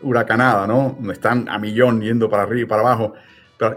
huracanada, 0.02 0.68
¿no? 0.68 0.98
Están 1.14 1.48
a 1.48 1.58
millón 1.58 2.02
yendo 2.02 2.30
para 2.30 2.44
arriba 2.44 2.62
y 2.64 2.66
para 2.66 2.82
abajo. 2.82 3.14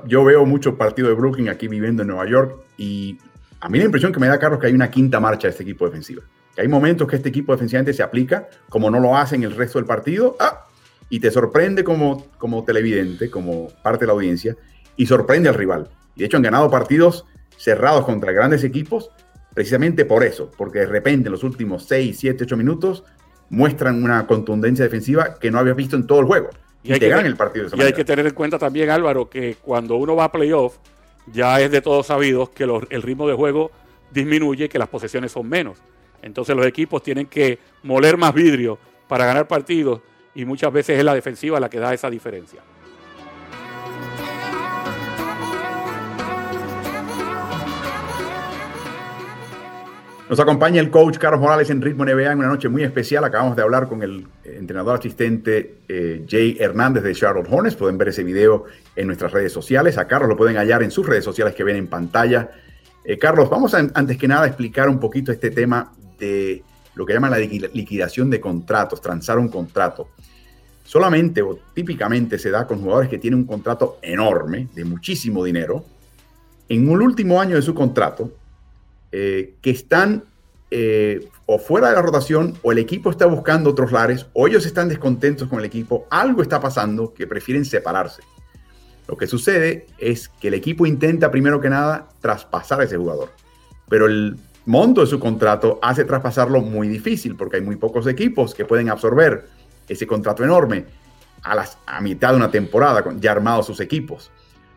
Yo 0.07 0.25
veo 0.25 0.47
muchos 0.47 0.75
partidos 0.75 1.11
de 1.11 1.15
Brooklyn 1.15 1.49
aquí 1.51 1.69
viviendo 1.69 2.03
en 2.03 2.09
Nueva 2.09 2.27
York 2.27 2.57
y 2.79 3.19
a 3.61 3.69
mí 3.69 3.79
la 3.79 3.85
impresión 3.85 4.13
que 4.13 4.21
me 4.21 4.29
da, 4.29 4.39
Carlos, 4.39 4.59
que 4.59 4.67
hay 4.67 4.73
una 4.73 4.91
quinta 4.91 5.21
marcha 5.21 5.47
de 5.47 5.51
este 5.51 5.63
equipo 5.63 5.85
defensivo. 5.85 6.23
Que 6.55 6.63
hay 6.63 6.69
momentos 6.69 7.07
que 7.07 7.17
este 7.17 7.29
equipo 7.29 7.53
defensivamente 7.53 7.93
se 7.93 8.03
aplica, 8.03 8.49
como 8.69 8.91
no 8.91 8.99
lo 8.99 9.17
hacen 9.17 9.43
el 9.43 9.55
resto 9.55 9.79
del 9.79 9.87
partido, 9.87 10.37
¡ah! 10.41 10.67
y 11.11 11.21
te 11.21 11.31
sorprende 11.31 11.85
como, 11.85 12.27
como 12.39 12.65
televidente, 12.65 13.31
como 13.31 13.69
parte 13.83 14.01
de 14.01 14.07
la 14.07 14.13
audiencia, 14.15 14.57
y 14.97 15.07
sorprende 15.07 15.49
al 15.49 15.55
rival. 15.55 15.91
Y 16.15 16.21
de 16.21 16.27
hecho 16.27 16.39
han 16.39 16.43
ganado 16.43 16.71
partidos 16.71 17.27
cerrados 17.57 18.05
contra 18.05 18.33
grandes 18.33 18.65
equipos, 18.65 19.11
precisamente 19.53 20.05
por 20.05 20.25
eso, 20.25 20.51
porque 20.57 20.81
de 20.81 20.87
repente 20.87 21.29
en 21.29 21.33
los 21.33 21.45
últimos 21.45 21.85
6, 21.87 22.17
7, 22.19 22.45
8 22.45 22.57
minutos 22.57 23.05
muestran 23.51 24.03
una 24.03 24.27
contundencia 24.27 24.85
defensiva 24.85 25.35
que 25.39 25.51
no 25.51 25.59
habías 25.59 25.77
visto 25.77 25.97
en 25.97 26.07
todo 26.07 26.21
el 26.21 26.27
juego. 26.27 26.49
Y, 26.85 26.99
te 26.99 27.09
ganan 27.09 27.27
el 27.27 27.37
partido. 27.37 27.69
y 27.75 27.81
hay 27.81 27.95
que 27.95 28.05
tener 28.05 28.27
en 28.27 28.35
cuenta 28.35 28.59
también, 28.59 28.91
Álvaro, 28.91 29.29
que 29.29 29.57
cuando 29.57 29.97
uno 29.97 30.15
va 30.15 30.25
a 30.25 30.33
playoff, 30.33 30.77
ya 31.33 31.59
es 31.61 31.71
de 31.71 31.81
todos 31.81 32.07
sabidos 32.07 32.51
que 32.51 32.65
el 32.65 33.03
ritmo 33.03 33.27
de 33.27 33.35
juego 33.35 33.71
disminuye 34.11 34.67
y 34.67 34.69
que 34.69 34.79
las 34.79 34.89
posesiones 34.89 35.33
son 35.33 35.49
menos. 35.49 35.79
Entonces 36.23 36.55
los 36.55 36.67
equipos 36.67 37.03
tienen 37.03 37.27
que 37.27 37.59
moler 37.83 38.17
más 38.17 38.35
vidrio 38.35 38.79
para 39.09 39.25
ganar 39.27 39.49
partidos 39.49 40.01
y 40.35 40.45
muchas 40.45 40.73
veces 40.73 40.99
es 40.99 41.05
la 41.05 41.15
defensiva 41.15 41.59
la 41.59 41.71
que 41.71 41.79
da 41.79 41.95
esa 41.95 42.11
diferencia. 42.11 42.61
Nos 50.29 50.41
acompaña 50.41 50.81
el 50.81 50.91
coach 50.91 51.19
Carlos 51.19 51.39
Morales 51.39 51.69
en 51.69 51.83
Ritmo 51.83 52.07
NBA 52.07 52.33
en 52.33 52.39
una 52.39 52.49
noche 52.49 52.71
muy 52.71 52.83
especial. 52.83 53.25
Acabamos 53.25 53.57
de 53.57 53.63
hablar 53.63 53.89
con 53.89 54.03
el 54.03 54.27
entrenador 54.43 54.99
asistente 54.99 55.81
eh, 55.87 56.25
Jay 56.27 56.57
Hernández 56.59 57.03
de 57.03 57.15
Charlotte 57.15 57.47
Hornets. 57.51 57.77
Pueden 57.77 57.99
ver 57.99 58.09
ese 58.09 58.25
video 58.25 58.65
en 58.97 59.07
nuestras 59.07 59.33
redes 59.33 59.53
sociales. 59.53 59.99
A 59.99 60.07
Carlos 60.07 60.31
lo 60.31 60.37
pueden 60.37 60.57
hallar 60.57 60.83
en 60.83 60.91
sus 60.91 61.07
redes 61.07 61.25
sociales 61.25 61.55
que 61.55 61.63
ven 61.63 61.77
en 61.77 61.89
pantalla. 61.89 62.51
Eh, 63.05 63.19
Carlos, 63.19 63.51
vamos 63.51 63.75
a, 63.75 63.87
antes 63.93 64.17
que 64.17 64.27
nada 64.27 64.45
a 64.45 64.47
explicar 64.47 64.89
un 64.89 64.99
poquito 64.99 65.31
este 65.31 65.51
tema 65.51 65.93
de 66.19 66.63
lo 66.95 67.05
que 67.05 67.13
llaman 67.13 67.33
la 67.33 67.39
liquidación 67.39 68.31
de 68.31 68.41
contratos, 68.41 69.03
transar 69.03 69.39
un 69.39 69.49
contrato. 69.49 70.09
Solamente 70.85 71.43
o 71.43 71.59
típicamente 71.75 72.39
se 72.39 72.51
da 72.51 72.67
con 72.67 72.81
jugadores 72.81 73.11
que 73.11 73.19
tienen 73.19 73.41
un 73.41 73.47
contrato 73.47 73.99
enorme, 74.01 74.69
de 74.75 74.87
muchísimo 74.87 75.45
dinero, 75.45 75.85
en 76.67 76.89
un 76.89 77.03
último 77.03 77.43
año 77.43 77.57
de 77.57 77.63
su 77.63 77.75
contrato, 77.75 78.31
eh, 79.17 79.55
que 79.63 79.71
están 79.71 80.25
eh, 80.73 81.29
o 81.47 81.61
fuera 81.61 81.89
de 81.89 81.95
la 81.95 82.03
rotación, 82.03 82.59
o 82.63 82.73
el 82.73 82.79
equipo 82.79 83.11
está 83.11 83.27
buscando 83.27 83.71
otros 83.71 83.93
lares, 83.93 84.27
o 84.33 84.49
ellos 84.49 84.67
están 84.67 84.89
descontentos 84.89 85.47
con 85.47 85.61
el 85.61 85.65
equipo, 85.65 86.09
algo 86.11 86.43
está 86.43 86.61
pasando 86.61 87.15
que 87.15 87.29
prefieren 87.29 87.65
separarse. 87.65 88.23
Lo 89.07 89.17
que 89.17 89.29
sucede 89.29 89.87
es 89.99 90.29
que 90.29 90.49
el 90.49 90.55
equipo 90.55 90.85
intenta 90.85 91.31
primero 91.31 91.61
que 91.61 91.71
nada 91.71 92.09
traspasar 92.21 92.81
a 92.81 92.85
ese 92.85 92.97
jugador, 92.97 93.31
pero 93.89 94.07
el 94.07 94.37
monto 94.67 95.03
de 95.03 95.07
su 95.07 95.21
contrato 95.21 95.79
hace 95.81 96.05
traspasarlo 96.05 96.61
muy 96.61 96.89
difícil 96.89 97.37
porque 97.37 97.59
hay 97.59 97.63
muy 97.63 97.77
pocos 97.77 98.09
equipos 98.09 98.53
que 98.53 98.65
pueden 98.65 98.91
absorber 98.91 99.47
ese 99.89 100.09
contrato 100.09 100.43
enorme 100.43 100.87
a, 101.45 101.55
las, 101.55 101.79
a 101.87 102.01
mitad 102.01 102.31
de 102.31 102.37
una 102.39 102.51
temporada 102.51 103.05
ya 103.21 103.31
armados 103.31 103.67
sus 103.67 103.79
equipos. 103.79 104.33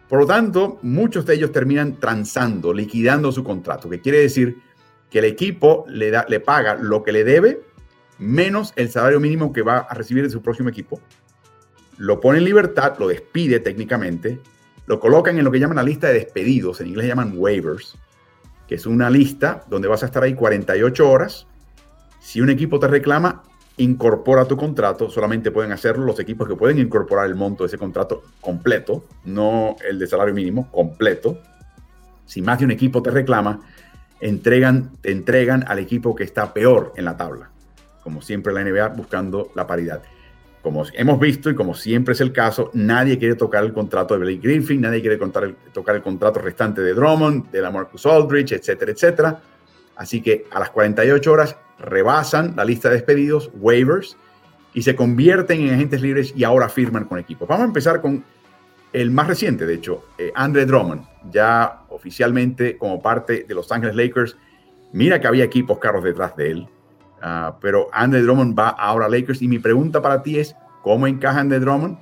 Por 0.09 0.19
lo 0.19 0.25
tanto, 0.25 0.79
muchos 0.81 1.25
de 1.25 1.35
ellos 1.35 1.51
terminan 1.51 1.99
transando, 1.99 2.73
liquidando 2.73 3.31
su 3.31 3.43
contrato, 3.43 3.89
que 3.89 3.99
quiere 3.99 4.19
decir 4.19 4.57
que 5.09 5.19
el 5.19 5.25
equipo 5.25 5.85
le, 5.87 6.11
da, 6.11 6.25
le 6.29 6.39
paga 6.39 6.75
lo 6.75 7.03
que 7.03 7.11
le 7.11 7.23
debe 7.23 7.61
menos 8.19 8.73
el 8.75 8.89
salario 8.89 9.19
mínimo 9.19 9.53
que 9.53 9.61
va 9.61 9.77
a 9.77 9.93
recibir 9.93 10.23
de 10.23 10.29
su 10.29 10.41
próximo 10.41 10.69
equipo. 10.69 10.99
Lo 11.97 12.19
pone 12.19 12.39
en 12.39 12.45
libertad, 12.45 12.97
lo 12.99 13.07
despide 13.07 13.59
técnicamente, 13.59 14.39
lo 14.85 14.99
colocan 14.99 15.37
en 15.37 15.43
lo 15.43 15.51
que 15.51 15.59
llaman 15.59 15.77
la 15.77 15.83
lista 15.83 16.07
de 16.07 16.13
despedidos, 16.13 16.79
en 16.81 16.87
inglés 16.87 17.07
llaman 17.07 17.33
waivers, 17.35 17.97
que 18.67 18.75
es 18.75 18.85
una 18.85 19.09
lista 19.09 19.65
donde 19.69 19.87
vas 19.87 20.03
a 20.03 20.07
estar 20.07 20.23
ahí 20.23 20.33
48 20.33 21.09
horas. 21.09 21.47
Si 22.19 22.41
un 22.41 22.49
equipo 22.49 22.79
te 22.79 22.87
reclama, 22.87 23.43
incorpora 23.77 24.45
tu 24.45 24.57
contrato. 24.57 25.09
Solamente 25.09 25.51
pueden 25.51 25.71
hacerlo 25.71 26.05
los 26.05 26.19
equipos 26.19 26.47
que 26.47 26.55
pueden 26.55 26.79
incorporar 26.79 27.27
el 27.27 27.35
monto 27.35 27.63
de 27.63 27.67
ese 27.67 27.77
contrato 27.77 28.23
completo, 28.41 29.05
no 29.25 29.75
el 29.87 29.99
de 29.99 30.07
salario 30.07 30.33
mínimo, 30.33 30.69
completo. 30.71 31.39
Si 32.25 32.41
más 32.41 32.59
de 32.59 32.65
un 32.65 32.71
equipo 32.71 33.01
te 33.01 33.11
reclama, 33.11 33.61
entregan, 34.19 34.97
te 35.01 35.11
entregan 35.11 35.63
al 35.67 35.79
equipo 35.79 36.15
que 36.15 36.23
está 36.23 36.53
peor 36.53 36.93
en 36.97 37.05
la 37.05 37.15
tabla, 37.15 37.49
como 38.03 38.21
siempre 38.21 38.53
la 38.53 38.63
NBA 38.63 38.89
buscando 38.89 39.51
la 39.55 39.65
paridad. 39.65 40.01
Como 40.63 40.83
hemos 40.93 41.19
visto 41.19 41.49
y 41.49 41.55
como 41.55 41.75
siempre 41.75 42.13
es 42.13 42.19
el 42.19 42.33
caso, 42.33 42.71
nadie 42.73 43.17
quiere 43.17 43.35
tocar 43.35 43.63
el 43.63 43.71
contrato 43.71 44.15
de 44.15 44.19
Blake 44.21 44.39
Griffin, 44.41 44.81
nadie 44.81 44.99
quiere 44.99 45.17
tocar 45.17 45.95
el 45.95 46.01
contrato 46.01 46.39
restante 46.39 46.81
de 46.81 46.93
Drummond, 46.93 47.51
de 47.51 47.61
la 47.61 47.71
Marcus 47.71 48.05
Aldridge, 48.05 48.53
etcétera, 48.53 48.91
etcétera. 48.91 49.39
Así 49.95 50.21
que 50.21 50.45
a 50.51 50.59
las 50.59 50.71
48 50.71 51.31
horas 51.31 51.55
rebasan 51.79 52.55
la 52.55 52.65
lista 52.65 52.89
de 52.89 52.95
despedidos, 52.95 53.51
waivers, 53.55 54.17
y 54.73 54.83
se 54.83 54.95
convierten 54.95 55.61
en 55.61 55.73
agentes 55.73 56.01
libres 56.01 56.33
y 56.35 56.43
ahora 56.43 56.69
firman 56.69 57.05
con 57.05 57.17
equipos. 57.17 57.47
Vamos 57.47 57.63
a 57.63 57.67
empezar 57.67 58.01
con 58.01 58.23
el 58.93 59.11
más 59.11 59.27
reciente, 59.27 59.65
de 59.65 59.73
hecho, 59.73 60.05
eh, 60.17 60.31
Drummond, 60.65 61.03
ya 61.31 61.81
oficialmente 61.89 62.77
como 62.77 63.01
parte 63.01 63.45
de 63.47 63.55
Los 63.55 63.71
Ángeles 63.71 63.95
Lakers. 63.95 64.37
Mira 64.93 65.19
que 65.19 65.27
había 65.27 65.43
equipos 65.43 65.79
carros 65.79 66.03
detrás 66.03 66.35
de 66.35 66.51
él, 66.51 66.67
ah, 67.21 67.57
pero 67.59 67.89
Andre 67.91 68.21
Drummond 68.21 68.57
va 68.57 68.69
ahora 68.69 69.07
a 69.07 69.09
Lakers. 69.09 69.41
Y 69.41 69.47
mi 69.47 69.59
pregunta 69.59 70.01
para 70.01 70.23
ti 70.23 70.39
es, 70.39 70.55
¿cómo 70.83 71.07
encaja 71.07 71.39
Andre 71.39 71.59
Drummond? 71.59 71.97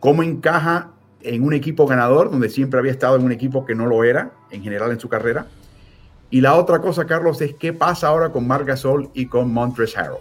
¿Cómo 0.00 0.22
encaja 0.22 0.92
en 1.22 1.42
un 1.42 1.52
equipo 1.52 1.86
ganador, 1.86 2.30
donde 2.30 2.48
siempre 2.48 2.78
había 2.78 2.92
estado 2.92 3.16
en 3.16 3.24
un 3.24 3.32
equipo 3.32 3.66
que 3.66 3.74
no 3.74 3.86
lo 3.86 4.04
era, 4.04 4.32
en 4.50 4.62
general 4.62 4.90
en 4.92 5.00
su 5.00 5.08
carrera? 5.08 5.46
Y 6.30 6.40
la 6.40 6.54
otra 6.54 6.80
cosa, 6.80 7.06
Carlos, 7.06 7.40
es 7.40 7.54
qué 7.54 7.72
pasa 7.72 8.08
ahora 8.08 8.30
con 8.30 8.46
Marc 8.46 8.66
Gasol 8.66 9.10
y 9.14 9.26
con 9.26 9.52
Montres 9.52 9.96
Harrell. 9.96 10.18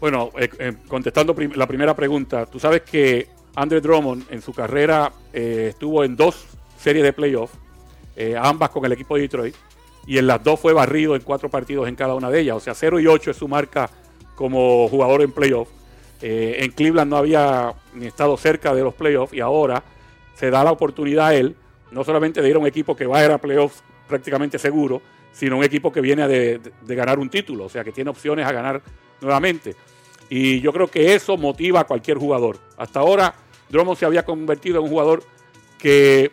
Bueno, 0.00 0.30
eh, 0.38 0.48
eh, 0.58 0.72
contestando 0.88 1.36
la 1.54 1.66
primera 1.66 1.94
pregunta, 1.94 2.46
tú 2.46 2.58
sabes 2.58 2.82
que 2.82 3.28
Andre 3.54 3.80
Drummond 3.80 4.24
en 4.30 4.40
su 4.42 4.52
carrera 4.52 5.12
eh, 5.32 5.68
estuvo 5.70 6.02
en 6.02 6.16
dos 6.16 6.46
series 6.78 7.04
de 7.04 7.12
playoffs, 7.12 7.54
ambas 8.38 8.68
con 8.70 8.84
el 8.84 8.92
equipo 8.92 9.16
de 9.16 9.22
Detroit, 9.22 9.54
y 10.06 10.18
en 10.18 10.26
las 10.26 10.42
dos 10.42 10.60
fue 10.60 10.74
barrido 10.74 11.14
en 11.14 11.22
cuatro 11.22 11.48
partidos 11.48 11.88
en 11.88 11.96
cada 11.96 12.14
una 12.14 12.30
de 12.30 12.40
ellas. 12.40 12.56
O 12.56 12.60
sea, 12.60 12.74
0 12.74 13.00
y 13.00 13.06
8 13.06 13.30
es 13.30 13.36
su 13.36 13.48
marca 13.48 13.88
como 14.34 14.88
jugador 14.88 15.22
en 15.22 15.32
playoffs. 15.32 15.70
En 16.20 16.70
Cleveland 16.72 17.10
no 17.10 17.16
había 17.16 17.72
ni 17.94 18.06
estado 18.06 18.36
cerca 18.36 18.74
de 18.74 18.82
los 18.82 18.92
playoffs 18.92 19.32
y 19.32 19.40
ahora 19.40 19.82
se 20.34 20.50
da 20.50 20.64
la 20.64 20.72
oportunidad 20.72 21.28
a 21.28 21.34
él, 21.34 21.56
no 21.92 22.04
solamente 22.04 22.42
de 22.42 22.48
ir 22.50 22.56
a 22.56 22.58
un 22.58 22.66
equipo 22.66 22.94
que 22.94 23.06
va 23.06 23.18
a 23.18 23.24
ir 23.24 23.30
a 23.30 23.38
playoffs 23.38 23.82
prácticamente 24.06 24.58
seguro, 24.58 25.00
sino 25.32 25.58
un 25.58 25.64
equipo 25.64 25.92
que 25.92 26.00
viene 26.00 26.26
de 26.28 26.60
ganar 26.94 27.18
un 27.18 27.30
título, 27.30 27.64
o 27.66 27.68
sea, 27.68 27.84
que 27.84 27.92
tiene 27.92 28.10
opciones 28.10 28.46
a 28.46 28.52
ganar 28.52 28.82
nuevamente. 29.20 29.76
Y 30.30 30.60
yo 30.60 30.72
creo 30.72 30.86
que 30.86 31.14
eso 31.14 31.36
motiva 31.36 31.80
a 31.80 31.84
cualquier 31.84 32.16
jugador. 32.16 32.58
Hasta 32.76 33.00
ahora, 33.00 33.34
Drummond 33.68 33.98
se 33.98 34.06
había 34.06 34.24
convertido 34.24 34.78
en 34.78 34.84
un 34.84 34.90
jugador 34.90 35.24
que 35.76 36.30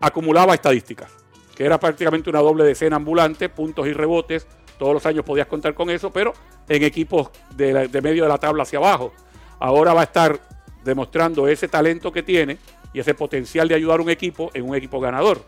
acumulaba 0.00 0.54
estadísticas, 0.54 1.12
que 1.54 1.64
era 1.64 1.78
prácticamente 1.78 2.30
una 2.30 2.40
doble 2.40 2.64
decena 2.64 2.96
ambulante, 2.96 3.50
puntos 3.50 3.86
y 3.86 3.92
rebotes. 3.92 4.46
Todos 4.78 4.94
los 4.94 5.04
años 5.04 5.26
podías 5.26 5.46
contar 5.46 5.74
con 5.74 5.90
eso, 5.90 6.10
pero 6.10 6.32
en 6.68 6.82
equipos 6.82 7.30
de, 7.54 7.88
medio 8.02 8.22
de 8.22 8.28
la 8.30 8.38
tabla 8.38 8.62
hacia 8.62 8.78
abajo. 8.78 9.12
Ahora 9.60 9.92
va 9.92 10.00
a 10.00 10.04
estar 10.04 10.40
demostrando 10.82 11.46
ese 11.46 11.68
talento 11.68 12.10
que 12.10 12.22
tiene 12.22 12.56
y 12.94 13.00
ese 13.00 13.12
potencial 13.12 13.68
de 13.68 13.74
ayudar 13.74 14.00
a 14.00 14.02
un 14.02 14.10
equipo 14.10 14.50
en 14.54 14.66
un 14.66 14.74
equipo 14.74 15.00
ganador. 15.00 15.44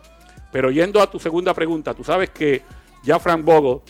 Pero 0.51 0.69
yendo 0.69 1.01
a 1.01 1.09
tu 1.09 1.19
segunda 1.19 1.53
pregunta, 1.55 1.95
tú 1.95 2.03
sabes 2.03 2.29
que 2.29 2.61
ya 3.03 3.19
Frank 3.19 3.43
Bogle 3.43 3.81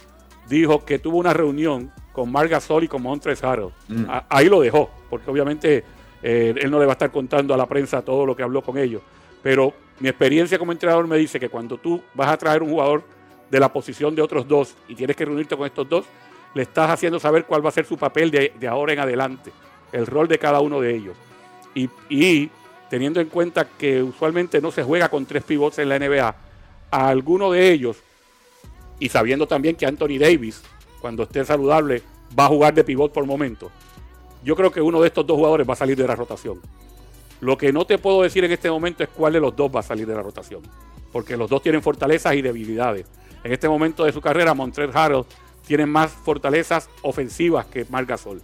dijo 0.47 0.83
que 0.85 0.99
tuvo 0.99 1.17
una 1.17 1.33
reunión 1.33 1.91
con 2.13 2.31
Marc 2.31 2.49
Gasol 2.49 2.83
y 2.85 2.87
con 2.87 3.01
Montres 3.01 3.43
Harold. 3.43 3.73
Mm. 3.87 4.05
Ahí 4.29 4.49
lo 4.49 4.61
dejó, 4.61 4.89
porque 5.09 5.29
obviamente 5.29 5.83
eh, 6.23 6.53
él 6.57 6.71
no 6.71 6.79
le 6.79 6.85
va 6.85 6.93
a 6.93 6.95
estar 6.95 7.11
contando 7.11 7.53
a 7.53 7.57
la 7.57 7.67
prensa 7.67 8.01
todo 8.01 8.25
lo 8.25 8.35
que 8.35 8.43
habló 8.43 8.61
con 8.61 8.77
ellos. 8.77 9.01
Pero 9.43 9.73
mi 9.99 10.09
experiencia 10.09 10.57
como 10.57 10.71
entrenador 10.71 11.07
me 11.07 11.17
dice 11.17 11.39
que 11.39 11.49
cuando 11.49 11.77
tú 11.77 12.01
vas 12.13 12.29
a 12.29 12.37
traer 12.37 12.63
un 12.63 12.69
jugador 12.69 13.03
de 13.49 13.59
la 13.59 13.71
posición 13.71 14.15
de 14.15 14.21
otros 14.21 14.47
dos 14.47 14.75
y 14.87 14.95
tienes 14.95 15.15
que 15.15 15.25
reunirte 15.25 15.55
con 15.55 15.65
estos 15.65 15.87
dos, 15.87 16.05
le 16.53 16.63
estás 16.63 16.89
haciendo 16.89 17.19
saber 17.19 17.45
cuál 17.45 17.63
va 17.63 17.69
a 17.69 17.71
ser 17.71 17.85
su 17.85 17.97
papel 17.97 18.31
de, 18.31 18.67
ahora 18.67 18.93
en 18.93 18.99
adelante, 18.99 19.51
el 19.91 20.05
rol 20.07 20.27
de 20.27 20.39
cada 20.39 20.59
uno 20.59 20.81
de 20.81 20.95
ellos. 20.95 21.15
Y, 21.75 21.89
y, 22.09 22.49
teniendo 22.89 23.19
en 23.19 23.27
cuenta 23.27 23.67
que 23.77 24.01
usualmente 24.01 24.59
no 24.59 24.71
se 24.71 24.81
juega 24.81 25.09
con 25.09 25.25
tres 25.25 25.43
pivots 25.43 25.77
en 25.79 25.89
la 25.89 25.99
NBA, 25.99 26.35
a 26.89 27.09
alguno 27.09 27.51
de 27.51 27.71
ellos, 27.71 27.97
y 28.99 29.09
sabiendo 29.09 29.47
también 29.47 29.75
que 29.75 29.85
Anthony 29.85 30.17
Davis 30.19 30.63
cuando 30.99 31.23
esté 31.23 31.45
saludable, 31.45 32.01
va 32.37 32.45
a 32.45 32.49
jugar 32.49 32.73
de 32.73 32.83
pivot 32.83 33.11
por 33.11 33.25
momento. 33.25 33.71
Yo 34.43 34.55
creo 34.55 34.71
que 34.71 34.81
uno 34.81 35.01
de 35.01 35.07
estos 35.07 35.25
dos 35.25 35.37
jugadores 35.37 35.67
va 35.67 35.73
a 35.73 35.77
salir 35.77 35.97
de 35.97 36.07
la 36.07 36.15
rotación. 36.15 36.59
Lo 37.39 37.57
que 37.57 37.71
no 37.71 37.85
te 37.85 37.97
puedo 37.97 38.23
decir 38.23 38.43
en 38.43 38.51
este 38.51 38.69
momento 38.69 39.03
es 39.03 39.09
cuál 39.09 39.33
de 39.33 39.39
los 39.39 39.55
dos 39.55 39.71
va 39.73 39.81
a 39.81 39.83
salir 39.83 40.07
de 40.07 40.15
la 40.15 40.23
rotación, 40.23 40.61
porque 41.11 41.37
los 41.37 41.49
dos 41.49 41.61
tienen 41.61 41.81
fortalezas 41.81 42.33
y 42.35 42.41
debilidades. 42.41 43.05
En 43.43 43.53
este 43.53 43.69
momento 43.69 44.05
de 44.05 44.11
su 44.11 44.21
carrera, 44.21 44.53
Montrell 44.53 44.91
Harold 44.93 45.25
tiene 45.65 45.85
más 45.85 46.11
fortalezas 46.11 46.89
ofensivas 47.03 47.65
que 47.67 47.85
Marc 47.89 48.09
Gasol, 48.09 48.41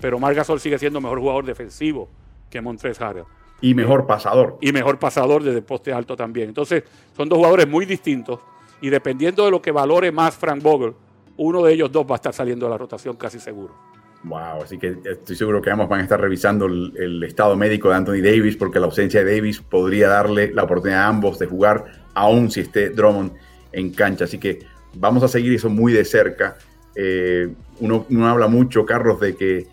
pero 0.00 0.18
Marc 0.18 0.36
Gasol 0.36 0.60
sigue 0.60 0.78
siendo 0.78 1.00
mejor 1.00 1.20
jugador 1.20 1.44
defensivo 1.44 2.08
que 2.48 2.60
Montrell 2.60 2.96
Harold. 2.98 3.26
Y 3.60 3.74
mejor 3.74 4.06
pasador. 4.06 4.56
Y 4.62 4.72
mejor 4.72 4.98
pasador 4.98 5.42
desde 5.42 5.58
el 5.58 5.64
poste 5.64 5.92
alto 5.92 6.16
también. 6.16 6.48
Entonces, 6.48 6.82
son 7.14 7.28
dos 7.28 7.36
jugadores 7.36 7.68
muy 7.68 7.84
distintos 7.84 8.40
y 8.80 8.90
dependiendo 8.90 9.44
de 9.44 9.50
lo 9.50 9.62
que 9.62 9.72
valore 9.72 10.12
más 10.12 10.36
Frank 10.36 10.62
Vogel, 10.62 10.94
uno 11.36 11.62
de 11.62 11.72
ellos 11.72 11.90
dos 11.90 12.06
va 12.06 12.14
a 12.14 12.16
estar 12.16 12.34
saliendo 12.34 12.66
de 12.66 12.70
la 12.70 12.78
rotación 12.78 13.16
casi 13.16 13.40
seguro. 13.40 13.74
Wow, 14.22 14.62
así 14.62 14.76
que 14.76 14.98
estoy 15.02 15.34
seguro 15.34 15.62
que 15.62 15.70
ambos 15.70 15.88
van 15.88 16.00
a 16.00 16.02
estar 16.02 16.20
revisando 16.20 16.66
el, 16.66 17.22
estado 17.22 17.56
médico 17.56 17.88
de 17.88 17.94
Anthony 17.94 18.20
Davis, 18.22 18.56
porque 18.56 18.78
la 18.78 18.86
ausencia 18.86 19.24
de 19.24 19.36
Davis 19.36 19.60
podría 19.60 20.08
darle 20.08 20.52
la 20.52 20.64
oportunidad 20.64 21.04
a 21.04 21.08
ambos 21.08 21.38
de 21.38 21.46
jugar, 21.46 21.86
aún 22.12 22.50
si 22.50 22.60
esté 22.60 22.90
Drummond 22.90 23.32
en 23.72 23.90
cancha. 23.92 24.24
Así 24.24 24.38
que 24.38 24.66
vamos 24.94 25.22
a 25.22 25.28
seguir 25.28 25.54
eso 25.54 25.70
muy 25.70 25.94
de 25.94 26.04
cerca. 26.04 26.58
Eh, 26.94 27.48
uno, 27.78 28.04
habla 28.28 28.46
mucho, 28.46 28.84
Carlos, 28.84 29.18
de 29.20 29.36
que, 29.36 29.66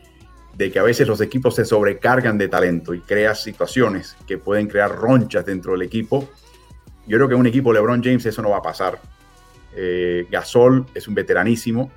de 0.55 0.71
que 0.71 0.79
a 0.79 0.83
veces 0.83 1.09
los 1.09 1.19
equipos 1.19 1.55
se 1.55 1.65
sobrecargan 1.65 2.37
de 2.37 2.47
talento 2.47 2.93
y 2.93 3.01
crea 3.01 3.35
situaciones 3.35 4.15
que 4.25 4.37
pueden 4.37 4.67
crear 4.67 4.95
ronchas 4.95 5.45
dentro 5.45 5.73
del 5.73 5.81
equipo. 5.81 6.29
Yo 7.07 7.17
creo 7.17 7.29
que 7.29 7.35
un 7.35 7.47
equipo 7.47 7.71
LeBron 7.71 8.03
James 8.03 8.25
eso 8.25 8.41
no 8.41 8.49
va 8.49 8.57
a 8.57 8.61
pasar. 8.61 8.99
Eh, 9.75 10.27
Gasol 10.29 10.85
es 10.93 11.07
un 11.07 11.15
veteranísimo. 11.15 11.91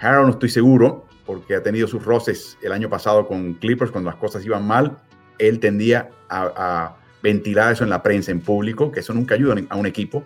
Harold 0.00 0.26
no 0.26 0.32
estoy 0.32 0.48
seguro, 0.48 1.06
porque 1.26 1.54
ha 1.54 1.62
tenido 1.62 1.86
sus 1.88 2.04
roces 2.04 2.58
el 2.62 2.72
año 2.72 2.88
pasado 2.88 3.26
con 3.26 3.54
Clippers 3.54 3.90
cuando 3.90 4.10
las 4.10 4.18
cosas 4.18 4.44
iban 4.44 4.66
mal. 4.66 4.98
Él 5.38 5.58
tendía 5.60 6.10
a, 6.28 6.96
ventilar 7.22 7.72
eso 7.72 7.84
en 7.84 7.90
la 7.90 8.02
prensa, 8.02 8.30
en 8.32 8.40
público, 8.40 8.92
que 8.92 9.00
eso 9.00 9.14
nunca 9.14 9.34
ayuda 9.34 9.56
a 9.70 9.76
un 9.76 9.86
equipo. 9.86 10.22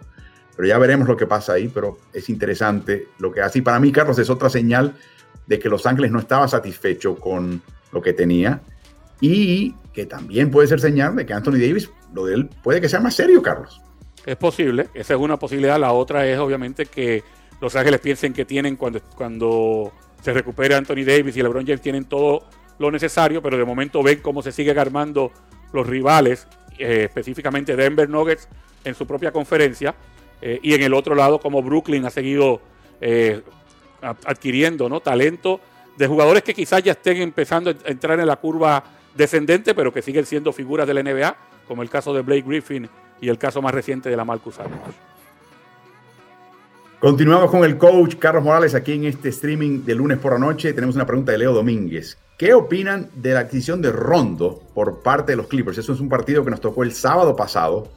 Pero 0.56 0.66
ya 0.66 0.78
veremos 0.78 1.06
lo 1.06 1.16
que 1.16 1.26
pasa 1.26 1.52
ahí, 1.52 1.68
pero 1.68 1.98
es 2.12 2.28
interesante 2.28 3.06
lo 3.18 3.30
que 3.30 3.40
hace. 3.40 3.60
Y 3.60 3.62
para 3.62 3.78
mí, 3.78 3.92
Carlos, 3.92 4.18
es 4.18 4.28
otra 4.28 4.50
señal 4.50 4.94
de 5.46 5.60
que 5.60 5.68
Los 5.68 5.86
Ángeles 5.86 6.10
no 6.10 6.18
estaba 6.18 6.48
satisfecho 6.48 7.14
con 7.14 7.62
lo 7.92 8.02
que 8.02 8.12
tenía 8.12 8.60
y 9.20 9.74
que 9.92 10.06
también 10.06 10.50
puede 10.50 10.66
ser 10.66 10.80
señal 10.80 11.14
de 11.14 11.24
que 11.24 11.32
Anthony 11.32 11.52
Davis, 11.52 11.88
lo 12.12 12.26
de 12.26 12.34
él, 12.34 12.50
puede 12.64 12.80
que 12.80 12.88
sea 12.88 12.98
más 12.98 13.14
serio, 13.14 13.40
Carlos. 13.42 13.80
Es 14.28 14.36
posible, 14.36 14.90
esa 14.92 15.14
es 15.14 15.20
una 15.20 15.38
posibilidad. 15.38 15.80
La 15.80 15.92
otra 15.92 16.26
es 16.26 16.38
obviamente 16.38 16.84
que 16.84 17.24
Los 17.62 17.74
Ángeles 17.76 17.98
piensen 17.98 18.34
que 18.34 18.44
tienen 18.44 18.76
cuando, 18.76 19.00
cuando 19.16 19.90
se 20.20 20.34
recupere 20.34 20.74
Anthony 20.74 21.02
Davis 21.06 21.34
y 21.38 21.42
LeBron 21.42 21.64
James 21.64 21.80
tienen 21.80 22.04
todo 22.04 22.44
lo 22.78 22.90
necesario, 22.90 23.40
pero 23.40 23.56
de 23.56 23.64
momento 23.64 24.02
ven 24.02 24.20
cómo 24.20 24.42
se 24.42 24.52
siguen 24.52 24.78
armando 24.78 25.32
los 25.72 25.86
rivales, 25.86 26.46
eh, 26.78 27.04
específicamente 27.04 27.74
Denver 27.74 28.06
Nuggets 28.06 28.48
en 28.84 28.94
su 28.94 29.06
propia 29.06 29.32
conferencia, 29.32 29.94
eh, 30.42 30.60
y 30.62 30.74
en 30.74 30.82
el 30.82 30.92
otro 30.92 31.14
lado 31.14 31.40
como 31.40 31.62
Brooklyn 31.62 32.04
ha 32.04 32.10
seguido 32.10 32.60
eh, 33.00 33.40
adquiriendo 34.02 34.90
¿no? 34.90 35.00
talento 35.00 35.58
de 35.96 36.06
jugadores 36.06 36.42
que 36.42 36.52
quizás 36.52 36.82
ya 36.82 36.92
estén 36.92 37.16
empezando 37.22 37.70
a 37.70 37.74
entrar 37.86 38.20
en 38.20 38.26
la 38.26 38.36
curva 38.36 38.84
descendente, 39.14 39.74
pero 39.74 39.90
que 39.90 40.02
siguen 40.02 40.26
siendo 40.26 40.52
figuras 40.52 40.86
de 40.86 40.92
la 40.92 41.02
NBA, 41.02 41.34
como 41.66 41.80
el 41.80 41.88
caso 41.88 42.12
de 42.12 42.20
Blake 42.20 42.44
Griffin 42.46 42.90
y 43.20 43.28
el 43.28 43.38
caso 43.38 43.62
más 43.62 43.74
reciente 43.74 44.08
de 44.08 44.16
la 44.16 44.24
Marcus. 44.24 44.56
Continuamos 47.00 47.50
con 47.50 47.64
el 47.64 47.78
coach 47.78 48.16
Carlos 48.16 48.42
Morales 48.42 48.74
aquí 48.74 48.92
en 48.92 49.04
este 49.04 49.28
streaming 49.28 49.84
de 49.84 49.94
lunes 49.94 50.18
por 50.18 50.32
la 50.32 50.38
noche. 50.38 50.72
Tenemos 50.72 50.96
una 50.96 51.06
pregunta 51.06 51.32
de 51.32 51.38
Leo 51.38 51.52
Domínguez. 51.52 52.18
¿Qué 52.36 52.54
opinan 52.54 53.10
de 53.14 53.34
la 53.34 53.40
adquisición 53.40 53.80
de 53.80 53.92
Rondo 53.92 54.62
por 54.74 55.00
parte 55.02 55.32
de 55.32 55.36
los 55.36 55.46
Clippers? 55.46 55.78
Eso 55.78 55.92
es 55.92 56.00
un 56.00 56.08
partido 56.08 56.44
que 56.44 56.50
nos 56.50 56.60
tocó 56.60 56.82
el 56.82 56.92
sábado 56.92 57.36
pasado 57.36 57.88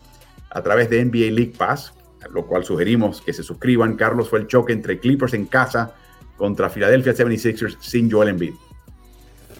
a 0.49 0.61
través 0.61 0.89
de 0.89 1.03
NBA 1.03 1.31
League 1.31 1.53
Pass, 1.57 1.93
lo 2.31 2.45
cual 2.45 2.63
sugerimos 2.63 3.21
que 3.21 3.33
se 3.33 3.43
suscriban. 3.43 3.95
Carlos 3.95 4.29
fue 4.29 4.39
el 4.39 4.47
choque 4.47 4.73
entre 4.73 4.99
Clippers 4.99 5.33
en 5.33 5.45
casa 5.45 5.95
contra 6.37 6.69
Philadelphia 6.69 7.13
76ers 7.13 7.77
sin 7.79 8.09
Joel 8.11 8.29
Embiid. 8.29 8.53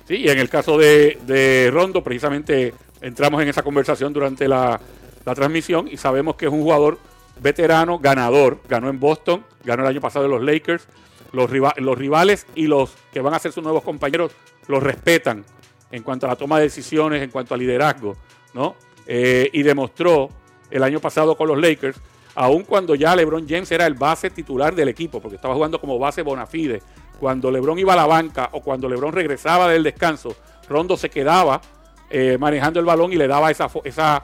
Sí, 0.08 0.18
y 0.18 0.30
en 0.30 0.39
el 0.39 0.50
caso 0.50 0.77
de, 0.77 1.70
Rondo, 1.72 2.03
precisamente 2.03 2.74
entramos 3.01 3.41
en 3.41 3.50
esa 3.50 3.63
conversación 3.63 4.13
durante 4.13 4.48
la, 4.48 4.80
transmisión 5.24 5.88
y 5.88 5.98
sabemos 5.98 6.36
que 6.36 6.46
es 6.46 6.51
un 6.51 6.62
jugador 6.62 6.98
veterano, 7.42 8.00
ganador, 8.00 8.60
ganó 8.68 8.90
en 8.90 9.00
Boston, 9.00 9.44
ganó 9.63 9.84
el 9.84 9.90
año 9.90 10.01
pasado 10.01 10.25
en 10.25 10.32
los 10.32 10.44
Lakers, 10.44 10.88
los, 11.32 11.50
rivales 11.50 12.46
y 12.56 12.68
los 12.68 12.94
que 13.12 13.22
van 13.22 13.34
a 13.34 13.40
ser 13.40 13.51
sus 13.51 13.63
nuevos 13.63 13.84
compañeros 13.84 14.34
los 14.68 14.84
respetan 14.84 15.46
en 15.92 16.04
cuanto 16.04 16.25
a 16.25 16.30
la 16.30 16.36
toma 16.36 16.58
de 16.58 16.63
decisiones, 16.63 17.22
en 17.22 17.30
cuanto 17.30 17.54
a 17.54 17.58
liderazgo, 17.58 18.16
¿no? 18.54 18.75
Eh, 19.08 19.50
y 19.54 19.63
demostró 19.63 20.30
el 20.70 20.84
año 20.84 21.00
pasado 21.00 21.36
con 21.36 21.48
los 21.48 21.60
Lakers, 21.60 22.00
aun 22.36 22.63
cuando 22.63 22.96
ya 22.96 23.16
LeBron 23.16 23.48
James 23.48 23.72
era 23.72 23.86
el 23.86 23.96
base 23.96 24.30
titular 24.30 24.74
del 24.74 24.90
equipo, 24.90 25.22
porque 25.22 25.36
estaba 25.36 25.54
jugando 25.54 25.82
como 25.82 26.00
base 26.00 26.22
bona 26.22 26.46
fide, 26.46 26.82
cuando 27.20 27.51
LeBron 27.51 27.78
iba 27.78 27.94
a 27.94 27.98
la 27.98 28.08
banca 28.08 28.50
o 28.54 28.62
cuando 28.62 28.88
LeBron 28.88 29.13
regresaba 29.13 29.70
del 29.70 29.84
descanso, 29.84 30.36
Rondo 30.70 30.96
se 30.96 31.10
quedaba 31.10 31.62
eh, 32.10 32.38
manejando 32.40 32.80
el 32.80 32.86
balón 32.86 33.12
y 33.12 33.18
le 33.18 33.28
daba 33.28 33.51
esa, 33.51 33.70
esa 33.84 34.24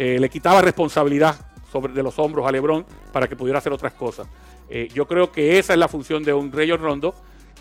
eh, 0.00 0.16
le 0.20 0.28
quitaba 0.28 0.62
responsabilidad 0.62 1.34
sobre, 1.72 1.92
de 1.92 2.04
los 2.04 2.16
hombros 2.20 2.46
a 2.46 2.52
LeBron 2.52 2.86
para 3.12 3.26
que 3.26 3.34
pudiera 3.34 3.58
hacer 3.58 3.72
otras 3.72 3.94
cosas. 3.94 4.28
Eh, 4.70 4.86
yo 4.94 5.08
creo 5.08 5.32
que 5.32 5.58
esa 5.58 5.72
es 5.72 5.78
la 5.80 5.88
función 5.88 6.22
de 6.22 6.32
un 6.32 6.52
Rayon 6.52 6.78
Rondo, 6.78 7.16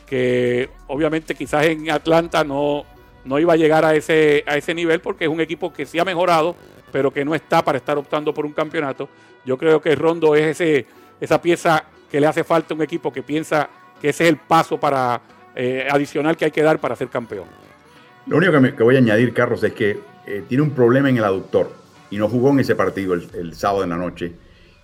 que 0.05 0.69
obviamente 0.85 1.33
quizás 1.33 1.65
en 1.65 1.89
Atlanta 1.89 2.43
no, 2.43 2.85
no 3.25 3.39
iba 3.39 3.53
a 3.53 3.55
llegar 3.55 3.83
a 3.85 3.95
ese, 3.95 4.43
a 4.45 4.55
ese 4.55 4.75
nivel 4.75 4.99
porque 4.99 5.23
es 5.25 5.31
un 5.31 5.41
equipo 5.41 5.73
que 5.73 5.87
sí 5.87 5.97
ha 5.97 6.05
mejorado, 6.05 6.55
pero 6.91 7.11
que 7.11 7.25
no 7.25 7.33
está 7.33 7.65
para 7.65 7.79
estar 7.79 7.97
optando 7.97 8.35
por 8.35 8.45
un 8.45 8.53
campeonato. 8.53 9.09
Yo 9.43 9.57
creo 9.57 9.81
que 9.81 9.95
Rondo 9.95 10.35
es 10.35 10.61
ese, 10.61 10.85
esa 11.19 11.41
pieza 11.41 11.85
que 12.07 12.21
le 12.21 12.27
hace 12.27 12.43
falta 12.43 12.75
a 12.75 12.77
un 12.77 12.83
equipo 12.83 13.11
que 13.11 13.23
piensa 13.23 13.67
que 13.99 14.09
ese 14.09 14.25
es 14.25 14.29
el 14.29 14.37
paso 14.37 14.79
para 14.79 15.19
eh, 15.55 15.87
adicional 15.89 16.37
que 16.37 16.45
hay 16.45 16.51
que 16.51 16.61
dar 16.61 16.77
para 16.77 16.95
ser 16.95 17.07
campeón. 17.07 17.47
Lo 18.27 18.37
único 18.37 18.51
que, 18.61 18.83
voy 18.83 18.95
a 18.95 18.99
añadir, 18.99 19.33
Carlos, 19.33 19.63
es 19.63 19.73
que 19.73 19.99
tiene 20.47 20.61
un 20.61 20.69
problema 20.69 21.09
en 21.09 21.17
el 21.17 21.23
aductor 21.23 21.86
y 22.09 22.17
no 22.17 22.29
jugó 22.29 22.51
en 22.51 22.59
ese 22.59 22.75
partido 22.75 23.13
el, 23.13 23.53
sábado 23.53 23.83
en 23.83 23.89
la 23.89 23.97
noche. 23.97 24.33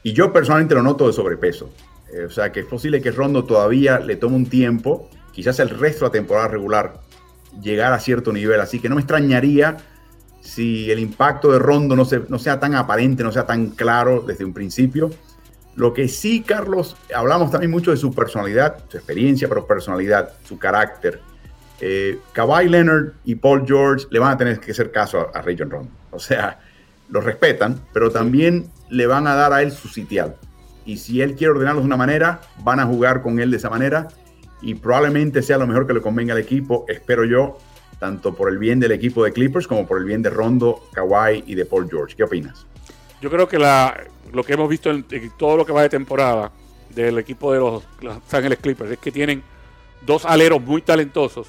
Y 0.03 0.13
yo 0.13 0.33
personalmente 0.33 0.75
lo 0.75 0.83
noto 0.83 1.07
de 1.07 1.13
sobrepeso. 1.13 1.71
Eh, 2.13 2.25
o 2.25 2.29
sea 2.29 2.51
que 2.51 2.61
es 2.61 2.65
posible 2.65 3.01
que 3.01 3.11
Rondo 3.11 3.45
todavía 3.45 3.99
le 3.99 4.15
tome 4.15 4.35
un 4.35 4.45
tiempo, 4.45 5.09
quizás 5.31 5.59
el 5.59 5.69
resto 5.69 6.05
de 6.05 6.09
la 6.09 6.11
temporada 6.11 6.47
regular, 6.47 6.99
llegar 7.61 7.93
a 7.93 7.99
cierto 7.99 8.33
nivel. 8.33 8.59
Así 8.59 8.79
que 8.79 8.89
no 8.89 8.95
me 8.95 9.01
extrañaría 9.01 9.77
si 10.41 10.91
el 10.91 10.99
impacto 10.99 11.51
de 11.51 11.59
Rondo 11.59 11.95
no, 11.95 12.05
no 12.27 12.39
sea 12.39 12.59
tan 12.59 12.75
aparente, 12.75 13.23
no 13.23 13.31
sea 13.31 13.45
tan 13.45 13.67
claro 13.71 14.23
desde 14.27 14.43
un 14.43 14.53
principio 14.53 15.09
lo 15.75 15.93
que 15.93 16.07
sí, 16.07 16.41
Carlos, 16.41 16.95
hablamos 17.13 17.51
también 17.51 17.71
mucho 17.71 17.91
de 17.91 17.97
su 17.97 18.13
personalidad, 18.13 18.83
su 18.89 18.97
experiencia, 18.97 19.47
pero 19.49 19.65
personalidad, 19.65 20.33
su 20.43 20.59
carácter. 20.59 21.19
Eh, 21.81 22.19
Kawhi 22.31 22.69
Leonard 22.69 23.13
y 23.25 23.35
Paul 23.35 23.65
George 23.65 24.05
le 24.11 24.19
van 24.19 24.31
a 24.33 24.37
tener 24.37 24.59
que 24.59 24.71
hacer 24.71 24.91
caso 24.91 25.19
a, 25.33 25.39
a 25.39 25.41
Rondo. 25.41 25.89
O 26.11 26.19
sea, 26.19 26.59
lo 27.09 27.21
respetan, 27.21 27.79
pero 27.93 28.11
también 28.11 28.69
le 28.89 29.07
van 29.07 29.27
a 29.27 29.35
dar 29.35 29.53
a 29.53 29.61
él 29.61 29.71
su 29.71 29.87
sitial. 29.87 30.35
Y 30.85 30.97
si 30.97 31.21
él 31.21 31.35
quiere 31.35 31.51
ordenarlos 31.51 31.83
de 31.83 31.87
una 31.87 31.97
manera, 31.97 32.41
van 32.63 32.79
a 32.79 32.85
jugar 32.85 33.21
con 33.21 33.39
él 33.39 33.51
de 33.51 33.57
esa 33.57 33.69
manera. 33.69 34.07
Y 34.61 34.75
probablemente 34.75 35.41
sea 35.41 35.57
lo 35.57 35.67
mejor 35.67 35.87
que 35.87 35.93
le 35.93 36.01
convenga 36.01 36.33
al 36.33 36.39
equipo, 36.39 36.85
espero 36.87 37.25
yo, 37.25 37.57
tanto 37.99 38.33
por 38.33 38.49
el 38.49 38.57
bien 38.57 38.79
del 38.79 38.91
equipo 38.91 39.23
de 39.23 39.31
Clippers 39.31 39.67
como 39.67 39.85
por 39.85 39.97
el 39.97 40.05
bien 40.05 40.21
de 40.21 40.29
Rondo, 40.29 40.87
Kawhi 40.93 41.43
y 41.47 41.55
de 41.55 41.65
Paul 41.65 41.89
George. 41.89 42.15
¿Qué 42.15 42.23
opinas? 42.23 42.65
Yo 43.21 43.29
creo 43.29 43.47
que 43.47 43.57
la, 43.57 43.95
lo 44.31 44.43
que 44.43 44.53
hemos 44.53 44.69
visto 44.69 44.89
en, 44.89 45.05
todo 45.37 45.55
lo 45.55 45.65
que 45.65 45.71
va 45.71 45.81
de 45.81 45.89
temporada 45.89 46.51
del 46.89 47.17
equipo 47.17 47.53
de 47.53 47.59
los 47.59 47.83
Los 48.01 48.33
Ángeles 48.33 48.59
Clippers 48.59 48.91
es 48.91 48.97
que 48.97 49.11
tienen 49.11 49.41
dos 50.05 50.25
aleros 50.25 50.61
muy 50.61 50.81
talentosos 50.81 51.47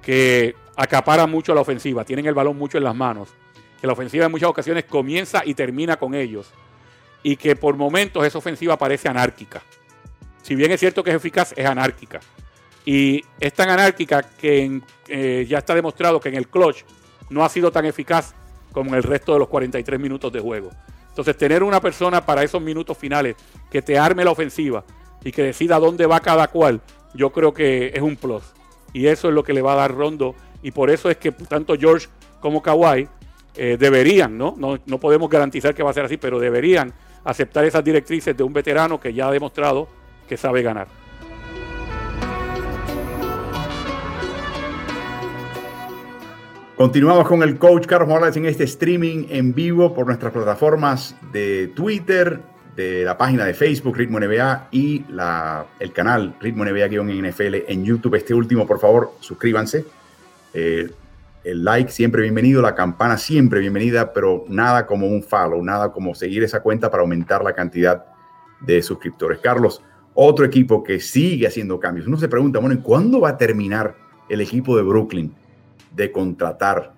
que 0.00 0.54
acaparan 0.76 1.30
mucho 1.30 1.54
la 1.54 1.60
ofensiva, 1.60 2.04
tienen 2.04 2.26
el 2.26 2.34
balón 2.34 2.56
mucho 2.56 2.78
en 2.78 2.84
las 2.84 2.94
manos, 2.94 3.34
que 3.82 3.88
la 3.88 3.94
ofensiva 3.94 4.26
en 4.26 4.30
muchas 4.30 4.48
ocasiones 4.48 4.84
comienza 4.84 5.42
y 5.44 5.54
termina 5.54 5.96
con 5.96 6.14
ellos 6.14 6.48
y 7.24 7.34
que 7.34 7.56
por 7.56 7.76
momentos 7.76 8.24
esa 8.24 8.38
ofensiva 8.38 8.78
parece 8.78 9.08
anárquica. 9.08 9.60
Si 10.40 10.54
bien 10.54 10.70
es 10.70 10.78
cierto 10.78 11.02
que 11.02 11.10
es 11.10 11.16
eficaz, 11.16 11.52
es 11.56 11.66
anárquica. 11.66 12.20
Y 12.86 13.24
es 13.40 13.52
tan 13.52 13.70
anárquica 13.70 14.22
que 14.22 14.80
eh, 15.08 15.46
ya 15.48 15.58
está 15.58 15.74
demostrado 15.74 16.20
que 16.20 16.28
en 16.28 16.36
el 16.36 16.46
clutch 16.46 16.84
no 17.28 17.44
ha 17.44 17.48
sido 17.48 17.72
tan 17.72 17.84
eficaz 17.84 18.34
como 18.70 18.90
en 18.90 18.96
el 18.98 19.02
resto 19.02 19.32
de 19.32 19.40
los 19.40 19.48
43 19.48 19.98
minutos 19.98 20.32
de 20.32 20.38
juego. 20.38 20.70
Entonces, 21.08 21.36
tener 21.36 21.64
una 21.64 21.80
persona 21.80 22.24
para 22.24 22.44
esos 22.44 22.62
minutos 22.62 22.96
finales 22.96 23.34
que 23.68 23.82
te 23.82 23.98
arme 23.98 24.24
la 24.24 24.30
ofensiva 24.30 24.84
y 25.24 25.32
que 25.32 25.42
decida 25.42 25.80
dónde 25.80 26.06
va 26.06 26.20
cada 26.20 26.46
cual, 26.46 26.80
yo 27.14 27.30
creo 27.30 27.52
que 27.52 27.88
es 27.92 28.00
un 28.00 28.14
plus. 28.14 28.44
Y 28.92 29.08
eso 29.08 29.28
es 29.28 29.34
lo 29.34 29.42
que 29.42 29.52
le 29.52 29.60
va 29.60 29.72
a 29.72 29.76
dar 29.76 29.92
Rondo. 29.92 30.36
Y 30.62 30.70
por 30.70 30.88
eso 30.88 31.10
es 31.10 31.16
que 31.16 31.32
tanto 31.32 31.74
George 31.76 32.06
como 32.40 32.62
Kawhi 32.62 33.08
eh, 33.54 33.76
deberían, 33.78 34.36
¿no? 34.36 34.54
¿no? 34.56 34.78
No 34.86 34.98
podemos 34.98 35.28
garantizar 35.28 35.74
que 35.74 35.82
va 35.82 35.90
a 35.90 35.94
ser 35.94 36.04
así, 36.04 36.16
pero 36.16 36.38
deberían 36.38 36.92
aceptar 37.24 37.64
esas 37.64 37.84
directrices 37.84 38.36
de 38.36 38.42
un 38.42 38.52
veterano 38.52 38.98
que 38.98 39.12
ya 39.12 39.28
ha 39.28 39.30
demostrado 39.30 39.88
que 40.28 40.36
sabe 40.36 40.62
ganar. 40.62 40.88
Continuamos 46.76 47.28
con 47.28 47.42
el 47.42 47.58
coach 47.58 47.86
Carlos 47.86 48.08
Morales 48.08 48.36
en 48.36 48.46
este 48.46 48.64
streaming 48.64 49.26
en 49.28 49.54
vivo 49.54 49.94
por 49.94 50.06
nuestras 50.06 50.32
plataformas 50.32 51.14
de 51.30 51.70
Twitter, 51.76 52.40
de 52.74 53.04
la 53.04 53.16
página 53.16 53.44
de 53.44 53.54
Facebook 53.54 53.96
Ritmo 53.96 54.18
NBA 54.18 54.68
y 54.72 55.04
la, 55.10 55.66
el 55.78 55.92
canal 55.92 56.34
Ritmo 56.40 56.64
NBA-NFL 56.64 57.70
en 57.70 57.84
YouTube. 57.84 58.14
Este 58.14 58.34
último, 58.34 58.66
por 58.66 58.80
favor, 58.80 59.12
suscríbanse. 59.20 59.84
Eh, 60.54 60.90
el 61.44 61.64
like 61.64 61.90
siempre 61.90 62.22
bienvenido, 62.22 62.62
la 62.62 62.74
campana 62.74 63.16
siempre 63.16 63.60
bienvenida, 63.60 64.12
pero 64.12 64.44
nada 64.48 64.86
como 64.86 65.06
un 65.06 65.22
follow, 65.22 65.62
nada 65.62 65.92
como 65.92 66.14
seguir 66.14 66.42
esa 66.42 66.60
cuenta 66.60 66.90
para 66.90 67.02
aumentar 67.02 67.42
la 67.42 67.52
cantidad 67.52 68.04
de 68.60 68.82
suscriptores. 68.82 69.38
Carlos, 69.40 69.82
otro 70.14 70.44
equipo 70.44 70.82
que 70.82 71.00
sigue 71.00 71.46
haciendo 71.46 71.80
cambios. 71.80 72.06
Uno 72.06 72.16
se 72.16 72.28
pregunta, 72.28 72.58
bueno, 72.58 72.74
¿y 72.74 72.78
cuándo 72.82 73.20
va 73.20 73.30
a 73.30 73.38
terminar 73.38 73.96
el 74.28 74.40
equipo 74.40 74.76
de 74.76 74.82
Brooklyn? 74.82 75.34
de 75.94 76.10
contratar 76.10 76.92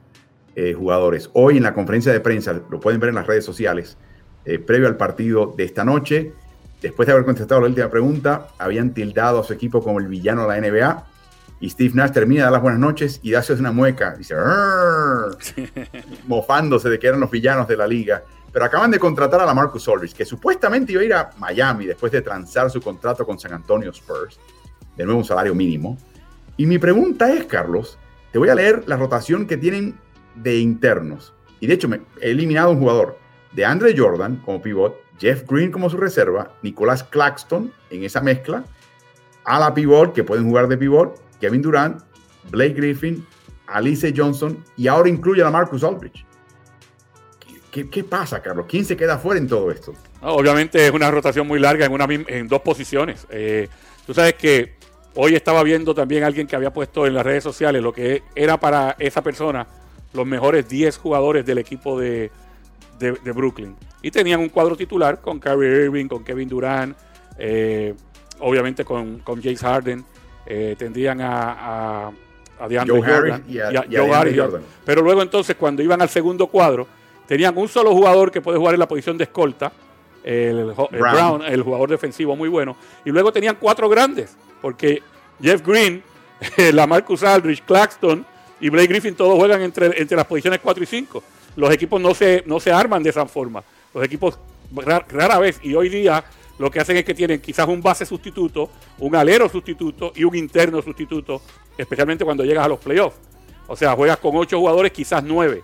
eh, 0.55 0.73
jugadores. 0.73 1.31
Hoy 1.33 1.57
en 1.57 1.65
la 1.65 1.75
conferencia 1.75 2.13
de 2.13 2.21
prensa, 2.21 2.53
lo 2.71 2.81
pueden 2.81 3.01
ver 3.01 3.11
en 3.11 3.17
las 3.17 3.27
redes 3.27 3.45
sociales, 3.45 3.97
eh, 4.45 4.59
previo 4.59 4.87
al 4.87 4.97
partido 4.97 5.53
de 5.57 5.65
esta 5.65 5.85
noche, 5.85 6.33
después 6.81 7.07
de 7.07 7.13
haber 7.13 7.25
contestado 7.25 7.61
la 7.61 7.69
última 7.69 7.91
pregunta, 7.91 8.49
habían 8.59 8.95
tildado 8.95 9.41
a 9.41 9.45
su 9.45 9.53
equipo 9.53 9.83
como 9.83 9.99
el 9.99 10.07
villano 10.07 10.47
de 10.47 10.49
la 10.49 10.69
NBA. 10.69 11.07
Y 11.65 11.71
Steve 11.71 11.95
Nash 11.95 12.11
termina 12.11 12.41
de 12.41 12.45
dar 12.45 12.53
las 12.53 12.61
buenas 12.61 12.79
noches 12.79 13.21
y 13.23 13.33
hace 13.33 13.55
una 13.55 13.73
mueca. 13.73 14.15
Dice, 14.19 14.35
mofándose 16.27 16.91
de 16.91 16.99
que 16.99 17.07
eran 17.07 17.21
los 17.21 17.31
villanos 17.31 17.67
de 17.67 17.75
la 17.75 17.87
liga. 17.87 18.23
Pero 18.53 18.67
acaban 18.67 18.91
de 18.91 18.99
contratar 18.99 19.41
a 19.41 19.47
la 19.47 19.55
Marcus 19.55 19.89
Aldridge, 19.89 20.13
que 20.13 20.27
supuestamente 20.27 20.93
iba 20.93 21.01
a 21.01 21.05
ir 21.05 21.15
a 21.15 21.31
Miami 21.39 21.87
después 21.87 22.13
de 22.13 22.21
transar 22.21 22.71
su 22.71 22.83
contrato 22.83 23.25
con 23.25 23.39
San 23.39 23.55
Antonio 23.55 23.89
Spurs, 23.93 24.39
de 24.95 25.05
nuevo 25.07 25.21
un 25.21 25.25
salario 25.25 25.55
mínimo. 25.55 25.97
Y 26.59 26.67
mi 26.67 26.77
pregunta 26.77 27.33
es, 27.33 27.47
Carlos, 27.47 27.99
te 28.31 28.39
voy 28.39 28.51
a 28.51 28.55
leer 28.55 28.85
la 28.87 28.99
rotación 28.99 29.47
que 29.47 29.57
tienen 29.57 29.99
de 30.35 30.59
internos. 30.59 31.33
Y 31.61 31.67
de 31.67 31.73
hecho, 31.73 31.89
me 31.89 32.03
he 32.21 32.33
eliminado 32.33 32.73
un 32.73 32.79
jugador 32.79 33.19
de 33.53 33.65
Andre 33.65 33.95
Jordan 33.97 34.37
como 34.45 34.61
pivot, 34.61 34.97
Jeff 35.19 35.45
Green 35.49 35.73
como 35.73 35.89
su 35.89 35.97
reserva, 35.97 36.51
Nicolás 36.61 37.05
Claxton 37.05 37.73
en 37.89 38.05
esa 38.05 38.21
mezcla, 38.21 38.65
a 39.47 39.59
la 39.59 39.73
pivot 39.73 40.13
que 40.13 40.25
pueden 40.25 40.47
jugar 40.47 40.69
de 40.69 40.77
pivot, 40.77 41.24
Kevin 41.45 41.63
Durant, 41.63 42.03
Blake 42.51 42.75
Griffin, 42.75 43.25
Alice 43.67 44.13
Johnson 44.17 44.65
y 44.77 44.89
ahora 44.89 45.09
incluye 45.09 45.43
a 45.43 45.51
Marcus 45.51 45.85
Aldridge. 45.85 46.25
¿Qué, 47.71 48.05
pasa, 48.05 48.41
Carlos? 48.41 48.67
¿Quién 48.69 48.85
se 48.85 48.97
queda 48.97 49.19
fuera 49.19 49.41
en 49.41 49.49
todo 49.49 49.71
esto? 49.71 49.95
obviamente 50.21 50.87
es 50.87 50.93
una 50.93 51.11
rotación 51.11 51.47
muy 51.47 51.59
larga 51.59 51.87
en, 51.87 52.49
dos 52.49 52.61
posiciones. 52.63 53.27
Eh, 53.31 53.69
tú 54.07 54.15
sabes 54.15 54.35
que 54.35 54.77
Hoy 55.17 55.37
estaba 55.37 55.63
viendo 55.63 55.95
también 55.95 56.25
alguien 56.25 56.49
que 56.49 56.57
había 56.57 56.73
puesto 56.73 57.07
en 57.07 57.15
las 57.15 57.25
redes 57.25 57.45
sociales 57.45 57.81
lo 57.81 57.93
que 57.93 58.25
era 58.35 58.59
para 58.59 58.97
esa 58.99 59.23
persona 59.23 59.65
los 60.13 60.27
mejores 60.27 60.69
10 60.69 60.99
jugadores 60.99 61.47
del 61.47 61.59
equipo 61.59 61.99
de, 61.99 62.33
Brooklyn. 63.23 63.77
Y 64.03 64.11
tenían 64.11 64.41
un 64.41 64.49
cuadro 64.49 64.77
titular 64.77 65.21
con 65.21 65.39
Kyrie 65.39 65.85
Irving, 65.85 66.07
con 66.07 66.25
Kevin 66.25 66.49
Durant, 66.49 66.97
eh, 67.39 67.95
obviamente 68.41 68.85
con, 68.85 69.19
con 69.21 69.41
James 69.41 69.61
Harden. 69.61 70.05
Eh, 70.47 70.75
tendrían 70.79 71.21
a, 71.21 72.11
a, 72.59 72.69
DeAndre 72.69 73.01
Jordan, 73.01 73.45
y 73.49 73.59
a, 73.59 73.85
Joe 73.91 74.37
Jordan. 74.37 74.63
Pero 74.85 75.03
luego 75.03 75.23
entonces 75.23 75.57
cuando 75.57 75.83
iban 75.83 76.03
al 76.03 76.09
segundo 76.09 76.47
cuadro, 76.47 76.87
tenían 77.27 77.57
un 77.57 77.69
solo 77.69 77.93
jugador 77.93 78.31
que 78.31 78.41
puede 78.41 78.59
jugar 78.59 78.75
en 78.75 78.81
la 78.81 78.89
posición 78.89 79.17
de 79.17 79.25
escolta, 79.25 79.73
el, 80.23 80.75
Brown. 80.91 81.43
el 81.45 81.63
jugador 81.63 81.91
defensivo 81.91 82.37
muy 82.37 82.49
bueno. 82.49 82.77
Y 83.05 83.11
luego 83.11 83.33
tenían 83.33 83.57
cuatro 83.59 83.89
grandes, 83.89 84.37
porque 84.61 85.03
Jeff 85.41 85.67
Green, 85.67 86.03
la 86.73 86.87
Marcus 86.87 87.23
Aldridge, 87.23 87.63
Claxton 87.65 88.25
y 88.61 88.69
Blake 88.69 88.89
Griffin 88.89 89.15
todos 89.15 89.39
juegan 89.39 89.63
entre, 89.63 90.01
entre 90.01 90.17
las 90.17 90.27
posiciones 90.27 90.61
4 90.63 90.83
y 90.83 90.87
5. 90.87 91.23
Los 91.57 91.71
equipos 91.73 92.01
no 92.01 92.15
se, 92.15 92.43
no 92.47 92.61
se 92.61 92.73
arman 92.73 93.03
de 93.03 93.11
esa 93.11 93.27
forma. 93.27 93.63
Los 93.93 94.05
equipos 94.05 94.39
rara 95.09 95.39
vez 95.39 95.61
y 95.63 95.75
hoy 95.75 95.89
día 95.89 96.25
lo 96.59 96.71
que 96.71 96.81
hacen 96.81 96.97
es 96.97 97.05
que 97.05 97.15
tienen 97.15 97.41
quizás 97.41 97.67
un 97.69 97.83
base 97.83 98.07
sustituto, 98.07 98.71
un 98.99 99.17
alero 99.17 99.49
sustituto 99.49 100.13
y 100.15 100.25
un 100.25 100.35
interno 100.37 100.81
sustituto, 100.83 101.43
especialmente 101.77 102.25
cuando 102.25 102.45
llegas 102.45 102.65
a 102.65 102.69
los 102.69 102.79
playoffs. 102.79 103.17
O 103.67 103.77
sea, 103.77 103.95
juegas 103.95 104.19
con 104.19 104.37
ocho 104.37 104.59
jugadores, 104.59 104.93
quizás 104.93 105.23
nueve 105.25 105.63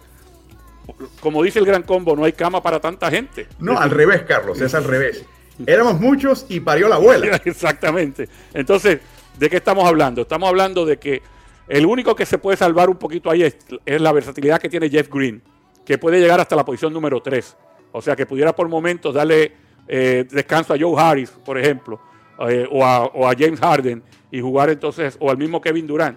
como 1.21 1.43
dice 1.43 1.59
el 1.59 1.67
gran 1.67 1.83
combo, 1.83 2.17
no 2.17 2.25
hay 2.25 2.33
cama 2.33 2.63
para 2.63 2.81
tanta 2.81 3.11
gente. 3.11 3.47
No, 3.59 3.79
al 3.79 3.91
revés, 3.91 4.23
Carlos, 4.23 4.61
es 4.61 4.75
al 4.75 4.85
revés. 4.85 5.25
Éramos 5.67 6.01
muchos 6.01 6.47
y 6.49 6.61
parió 6.61 6.89
la 6.89 6.97
abuela. 6.97 7.37
Exactamente. 7.45 8.29
Entonces, 8.55 9.01
¿de 9.39 9.51
qué 9.51 9.57
estamos 9.57 9.87
hablando? 9.87 10.23
Estamos 10.23 10.49
hablando 10.49 10.87
de 10.87 10.99
que 10.99 11.23
el 11.69 11.87
único 11.87 12.15
que 12.15 12.27
se 12.27 12.39
puede 12.39 12.57
salvar 12.57 12.89
un 12.89 12.97
poquito 12.97 13.31
ahí 13.31 13.43
es, 13.43 13.57
la 13.87 14.13
versatilidad 14.13 14.61
que 14.61 14.69
tiene 14.69 14.89
Jeff 14.89 15.09
Green, 15.11 15.43
que 15.85 15.99
puede 15.99 16.21
llegar 16.21 16.41
hasta 16.41 16.57
la 16.57 16.65
posición 16.65 16.93
número 16.93 17.21
3. 17.21 17.57
O 17.93 18.01
sea, 18.01 18.17
que 18.17 18.27
pudiera 18.27 18.55
por 18.55 18.69
momentos 18.69 19.15
darle 19.15 19.53
eh, 19.93 20.25
descanso 20.31 20.73
a 20.73 20.79
Joe 20.79 20.95
Harris, 20.97 21.31
por 21.31 21.59
ejemplo, 21.59 22.01
eh, 22.49 22.65
o, 22.71 22.85
a, 22.85 23.07
o, 23.07 23.29
a, 23.29 23.35
James 23.37 23.59
Harden 23.59 24.01
y 24.31 24.41
jugar 24.41 24.71
entonces, 24.71 25.17
o 25.19 25.29
al 25.29 25.37
mismo 25.37 25.61
Kevin 25.61 25.85
Durant. 25.85 26.17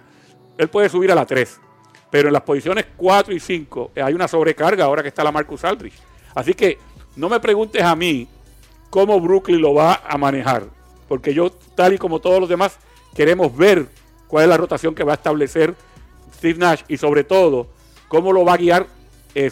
Él 0.56 0.68
puede 0.68 0.88
subir 0.88 1.10
a 1.10 1.14
la 1.16 1.26
3 1.26 1.60
pero 2.08 2.28
en 2.28 2.32
las 2.32 2.42
posiciones 2.42 2.86
4 2.96 3.34
y 3.34 3.40
5 3.40 3.90
eh, 3.96 4.00
hay 4.00 4.14
una 4.14 4.28
sobrecarga 4.28 4.84
ahora 4.84 5.02
que 5.02 5.08
está 5.08 5.24
la 5.24 5.32
Marcus 5.32 5.64
Aldridge. 5.64 5.98
Así 6.36 6.54
que 6.54 6.78
no 7.16 7.28
me 7.28 7.40
preguntes 7.40 7.82
a 7.82 7.96
mí 7.96 8.28
cómo 8.90 9.20
Brooklyn 9.20 9.60
lo 9.60 9.74
va 9.74 10.00
a 10.06 10.16
manejar, 10.16 10.66
porque 11.08 11.34
yo, 11.34 11.50
tal 11.50 11.94
y 11.94 11.98
como 11.98 12.20
todos 12.20 12.38
los 12.38 12.48
demás, 12.48 12.78
queremos 13.16 13.56
ver 13.56 13.88
cuál 14.28 14.44
es 14.44 14.50
la 14.50 14.56
rotación 14.56 14.94
que 14.94 15.02
va 15.02 15.14
a 15.14 15.16
establecer 15.16 15.74
Steve 16.36 16.60
Nash 16.60 16.82
y 16.86 16.96
sobre 16.96 17.24
todo 17.24 17.66
cómo 18.06 18.32
lo 18.32 18.44
va 18.44 18.54
a 18.54 18.58
guiar 18.58 18.86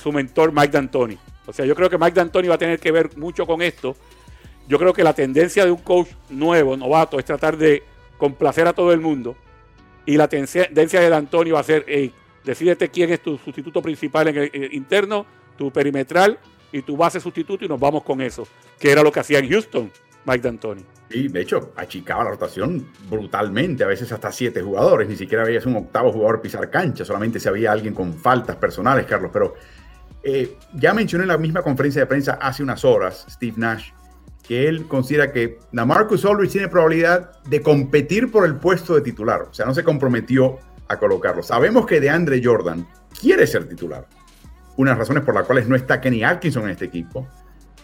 su 0.00 0.12
mentor 0.12 0.52
Mike 0.52 0.68
D'Antoni. 0.68 1.18
O 1.46 1.52
sea, 1.52 1.64
yo 1.64 1.74
creo 1.74 1.90
que 1.90 1.98
Mike 1.98 2.12
D'Antoni 2.12 2.48
va 2.48 2.54
a 2.54 2.58
tener 2.58 2.78
que 2.78 2.92
ver 2.92 3.16
mucho 3.16 3.46
con 3.46 3.62
esto. 3.62 3.96
Yo 4.68 4.78
creo 4.78 4.92
que 4.92 5.02
la 5.02 5.12
tendencia 5.12 5.64
de 5.64 5.70
un 5.70 5.78
coach 5.78 6.08
nuevo, 6.30 6.76
novato, 6.76 7.18
es 7.18 7.24
tratar 7.24 7.56
de 7.56 7.82
complacer 8.16 8.66
a 8.66 8.72
todo 8.72 8.92
el 8.92 9.00
mundo. 9.00 9.36
Y 10.06 10.16
la 10.16 10.28
tendencia 10.28 11.00
de 11.00 11.08
D'Antoni 11.08 11.50
va 11.50 11.60
a 11.60 11.64
ser, 11.64 11.84
Decídete 12.44 12.88
quién 12.88 13.10
es 13.12 13.20
tu 13.20 13.38
sustituto 13.38 13.80
principal 13.80 14.28
en 14.28 14.36
el, 14.36 14.50
eh, 14.52 14.68
interno, 14.72 15.24
tu 15.56 15.70
perimetral 15.70 16.38
y 16.72 16.82
tu 16.82 16.96
base 16.96 17.20
sustituto 17.20 17.64
y 17.64 17.68
nos 17.68 17.78
vamos 17.78 18.02
con 18.02 18.20
eso, 18.20 18.46
que 18.78 18.90
era 18.90 19.02
lo 19.02 19.12
que 19.12 19.20
hacía 19.20 19.38
en 19.38 19.48
Houston 19.48 19.92
Mike 20.24 20.40
D'Antoni. 20.40 20.84
Y 21.10 21.28
de 21.28 21.42
hecho, 21.42 21.72
achicaba 21.76 22.24
la 22.24 22.30
rotación 22.30 22.88
brutalmente, 23.08 23.84
a 23.84 23.86
veces 23.86 24.10
hasta 24.12 24.32
siete 24.32 24.62
jugadores, 24.62 25.08
ni 25.08 25.16
siquiera 25.16 25.44
veías 25.44 25.66
un 25.66 25.76
octavo 25.76 26.10
jugador 26.10 26.40
pisar 26.40 26.70
cancha, 26.70 27.04
solamente 27.04 27.38
si 27.38 27.48
había 27.48 27.70
alguien 27.70 27.94
con 27.94 28.14
faltas 28.14 28.56
personales, 28.56 29.04
Carlos. 29.06 29.30
Pero 29.32 29.54
eh, 30.22 30.56
ya 30.74 30.94
mencioné 30.94 31.24
en 31.24 31.28
la 31.28 31.38
misma 31.38 31.62
conferencia 31.62 32.02
de 32.02 32.06
prensa 32.06 32.38
hace 32.40 32.62
unas 32.62 32.84
horas, 32.84 33.26
Steve 33.28 33.54
Nash, 33.56 33.90
que 34.42 34.68
él 34.68 34.86
considera 34.86 35.32
que 35.32 35.58
la 35.72 35.84
Marcus 35.84 36.24
Aldridge 36.24 36.52
tiene 36.52 36.68
probabilidad 36.68 37.42
de 37.44 37.60
competir 37.60 38.30
por 38.30 38.44
el 38.44 38.56
puesto 38.56 38.94
de 38.94 39.00
titular. 39.00 39.42
O 39.42 39.54
sea, 39.54 39.66
no 39.66 39.74
se 39.74 39.84
comprometió 39.84 40.58
a 40.88 40.98
colocarlo. 40.98 41.42
Sabemos 41.42 41.86
que 41.86 42.00
de 42.00 42.10
Andre 42.10 42.40
Jordan 42.42 42.86
quiere 43.20 43.46
ser 43.46 43.68
titular. 43.68 44.06
Una 44.76 44.90
de 44.90 44.94
las 44.94 45.06
razones 45.06 45.24
por 45.24 45.34
las 45.34 45.44
cuales 45.44 45.68
no 45.68 45.76
está 45.76 46.00
Kenny 46.00 46.24
Atkinson 46.24 46.64
en 46.64 46.70
este 46.70 46.86
equipo 46.86 47.28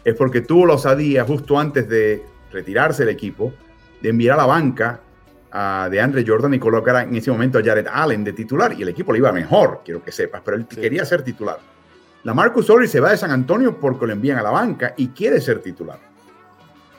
es 0.05 0.14
porque 0.14 0.40
tuvo 0.40 0.66
la 0.66 0.74
osadía 0.74 1.24
justo 1.24 1.59
antes 1.59 1.88
de 1.88 2.22
retirarse 2.51 3.05
del 3.05 3.14
equipo 3.14 3.53
de 4.01 4.09
enviar 4.11 4.35
a 4.35 4.42
la 4.42 4.46
banca 4.46 5.01
a 5.51 5.88
de 5.90 6.01
Andre 6.01 6.24
Jordan 6.27 6.55
y 6.55 6.59
colocar 6.59 7.05
en 7.07 7.14
ese 7.14 7.31
momento 7.31 7.59
a 7.59 7.62
Jared 7.62 7.87
Allen 7.90 8.24
de 8.24 8.33
titular 8.33 8.72
y 8.74 8.83
el 8.83 8.88
equipo 8.88 9.12
le 9.12 9.18
iba 9.18 9.33
mejor, 9.33 9.83
quiero 9.85 10.03
que 10.03 10.12
sepas, 10.12 10.42
pero 10.44 10.57
él 10.57 10.66
quería 10.66 11.05
ser 11.05 11.22
titular. 11.22 11.59
La 12.24 12.35
Marcus 12.35 12.68
Aldridge 12.68 12.90
se 12.90 13.00
va 13.00 13.11
de 13.11 13.16
San 13.16 13.31
Antonio 13.31 13.78
porque 13.78 14.07
lo 14.07 14.12
envían 14.12 14.38
a 14.38 14.42
la 14.42 14.50
banca 14.50 14.94
y 14.96 15.09
quiere 15.09 15.40
ser 15.40 15.61
titular. 15.61 15.98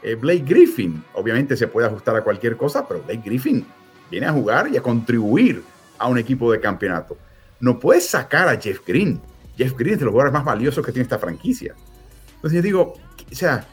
Eh, 0.01 0.15
Blake 0.15 0.43
Griffin, 0.45 1.03
obviamente 1.13 1.57
se 1.57 1.67
puede 1.67 1.87
ajustar 1.87 2.15
a 2.15 2.21
cualquier 2.21 2.55
cosa, 2.55 2.87
pero 2.87 3.03
Blake 3.03 3.21
Griffin 3.23 3.65
viene 4.09 4.27
a 4.27 4.31
jugar 4.31 4.69
y 4.69 4.77
a 4.77 4.81
contribuir 4.81 5.61
a 5.97 6.07
un 6.07 6.17
equipo 6.17 6.51
de 6.51 6.59
campeonato. 6.59 7.17
No 7.59 7.77
puedes 7.79 8.07
sacar 8.07 8.47
a 8.47 8.59
Jeff 8.59 8.79
Green. 8.87 9.19
Jeff 9.57 9.73
Green 9.77 9.93
es 9.93 9.99
de 9.99 10.05
los 10.05 10.13
jugadores 10.13 10.33
más 10.33 10.45
valiosos 10.45 10.85
que 10.85 10.93
tiene 10.93 11.03
esta 11.03 11.19
franquicia. 11.19 11.75
Entonces 12.35 12.55
yo 12.55 12.61
digo, 12.61 12.93
o 13.29 13.35
sea, 13.35 13.67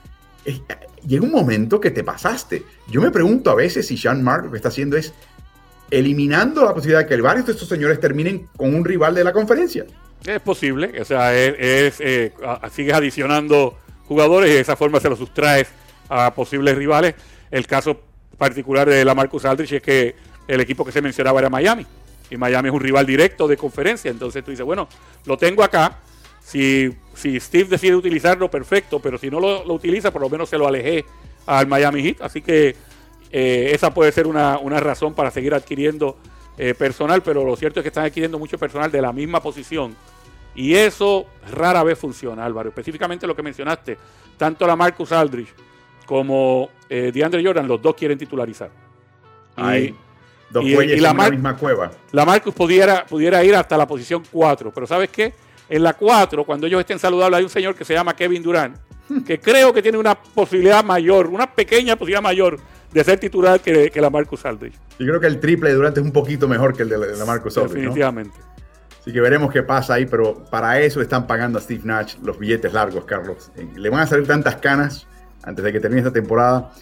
llega 1.07 1.25
un 1.25 1.31
momento 1.31 1.81
que 1.81 1.93
te 1.93 2.03
pasaste. 2.03 2.65
Yo 2.89 3.01
me 3.01 3.13
pregunto 3.13 3.51
a 3.51 3.55
veces 3.55 3.87
si 3.87 3.97
Sean 3.97 4.23
Mark 4.25 4.47
lo 4.47 4.51
que 4.51 4.57
está 4.57 4.69
haciendo 4.69 4.97
es 4.97 5.15
eliminando 5.91 6.65
la 6.65 6.75
posibilidad 6.75 7.01
de 7.01 7.07
que 7.07 7.21
varios 7.23 7.47
de 7.47 7.53
estos 7.53 7.69
señores 7.69 8.01
terminen 8.01 8.49
con 8.57 8.75
un 8.75 8.85
rival 8.85 9.15
de 9.15 9.23
la 9.23 9.33
conferencia. 9.33 9.87
Es 10.25 10.41
posible, 10.41 11.01
o 11.01 11.05
sea, 11.05 11.37
es, 11.37 12.01
eh, 12.01 12.33
sigues 12.73 12.95
adicionando 12.95 13.79
jugadores 14.07 14.51
y 14.51 14.55
de 14.55 14.61
esa 14.61 14.77
forma 14.77 14.99
se 15.01 15.09
los 15.09 15.19
sustraes 15.19 15.69
a 16.09 16.35
posibles 16.35 16.77
rivales. 16.77 17.15
El 17.51 17.67
caso 17.67 18.01
particular 18.37 18.89
de 18.89 19.05
la 19.05 19.15
Marcus 19.15 19.45
Aldrich 19.45 19.73
es 19.73 19.83
que 19.83 20.17
el 20.49 20.61
equipo 20.61 20.85
que 20.85 20.93
se 20.93 21.03
mencionaba 21.03 21.41
era 21.41 21.49
Miami 21.49 21.87
y 22.31 22.37
Miami 22.37 22.69
es 22.69 22.75
un 22.75 22.81
rival 22.81 23.07
directo 23.07 23.47
de 23.49 23.57
conferencia. 23.57 24.11
Entonces 24.11 24.45
tú 24.45 24.51
dices, 24.51 24.67
bueno, 24.67 24.89
lo 25.25 25.37
tengo 25.37 25.63
acá. 25.63 25.99
Si, 26.43 26.97
Steve 27.17 27.65
decide 27.65 27.97
utilizarlo, 27.97 28.51
perfecto, 28.51 29.01
pero 29.01 29.19
si 29.19 29.31
no 29.31 29.41
lo, 29.41 29.73
utiliza, 29.73 30.13
por 30.13 30.23
lo 30.23 30.31
menos 30.31 30.49
se 30.49 30.59
lo 30.59 30.69
alejé 30.69 31.05
al 31.47 31.67
Miami 31.67 32.03
Heat. 32.03 32.21
Así 32.21 32.43
que 32.43 32.77
eh, 33.33 33.71
esa 33.73 33.93
puede 33.93 34.13
ser 34.13 34.27
una, 34.27 34.59
razón 34.81 35.15
para 35.15 35.31
seguir 35.31 35.55
adquiriendo 35.55 36.17
eh, 36.59 36.75
personal, 36.75 37.23
pero 37.23 37.45
lo 37.45 37.55
cierto 37.57 37.81
es 37.81 37.85
que 37.85 37.89
están 37.89 38.07
adquiriendo 38.07 38.39
mucho 38.39 38.59
personal 38.59 38.91
de 38.91 39.03
la 39.03 39.13
misma 39.13 39.41
posición. 39.41 39.95
Y 40.55 40.75
eso 40.75 41.27
rara 41.53 41.83
vez 41.83 41.99
funciona, 41.99 42.45
Álvaro. 42.45 42.71
Específicamente 42.71 43.27
lo 43.27 43.37
que 43.37 43.43
mencionaste, 43.43 43.99
tanto 44.39 44.67
la 44.67 44.75
Marcus 44.75 45.13
Aldridge 45.13 45.53
como 46.07 46.71
eh, 46.89 47.11
DeAndre 47.13 47.45
Jordan, 47.45 47.69
los 47.69 47.83
dos 47.83 47.95
quieren 47.95 48.17
titularizar. 48.17 48.71
Ahí. 49.57 49.95
Dos 50.49 50.65
y, 50.65 50.97
la, 51.01 51.13
misma 51.13 51.57
cueva. 51.57 51.91
La 52.13 52.25
Marcus 52.25 52.55
pudiera, 52.55 53.05
pudiera 53.05 53.43
ir 53.45 53.55
hasta 53.55 53.77
la 53.77 53.87
posición 53.87 54.23
4, 54.31 54.71
pero 54.73 54.87
¿sabes 54.87 55.11
qué? 55.11 55.35
En 55.69 55.83
la 55.83 55.95
4, 55.95 56.45
cuando 56.45 56.69
ellos 56.69 56.81
estén 56.81 57.01
saludables, 57.01 57.39
hay 57.39 57.45
un 57.45 57.51
señor 57.51 57.75
que 57.75 57.85
se 57.85 57.93
llama 57.93 58.15
Kevin 58.15 58.43
Durant, 58.43 58.77
que 59.27 59.41
creo 59.41 59.73
que 59.73 59.83
tiene 59.83 59.99
una 59.99 60.15
posibilidad 60.15 60.85
mayor, 60.85 61.27
una 61.27 61.53
pequeña 61.53 61.97
posibilidad 61.97 62.23
mayor 62.23 62.59
de 62.93 63.05
ser 63.05 63.19
titular 63.19 63.61
que, 63.61 63.91
la 63.95 64.11
Marcus 64.11 64.45
Aldridge. 64.45 64.79
Yo 64.99 65.07
creo 65.07 65.21
que 65.21 65.27
el 65.27 65.41
triple 65.41 65.71
de 65.71 65.77
Durant 65.77 65.97
es 65.97 66.03
un 66.03 66.13
poquito 66.13 66.49
mejor 66.49 66.77
que 66.77 66.83
el 66.83 66.89
de 66.89 66.99
la, 66.99 67.25
Marcus 67.25 67.57
Aldridge. 67.59 67.75
Definitivamente. 67.75 68.37
Así 69.01 69.13
que 69.13 69.21
veremos 69.21 69.53
qué 69.53 69.63
pasa 69.63 69.95
ahí, 69.95 70.07
pero 70.07 70.45
para 70.51 70.81
eso 70.81 71.01
están 71.01 71.27
pagando 71.27 71.59
a 71.59 71.63
Steve 71.63 71.83
Nash 71.85 72.17
los 72.23 72.39
billetes 72.39 72.73
largos, 72.73 73.05
Carlos. 73.05 73.53
Eh, 73.57 73.69
le 73.77 73.89
van 73.89 74.01
a 74.01 74.07
salir 74.07 74.27
tantas 74.27 74.57
canas 74.57 75.07
antes 75.45 75.65
de 75.65 75.73
que 75.73 75.79
termine 75.79 76.01
esta 76.01 76.13
temporada 76.13 76.73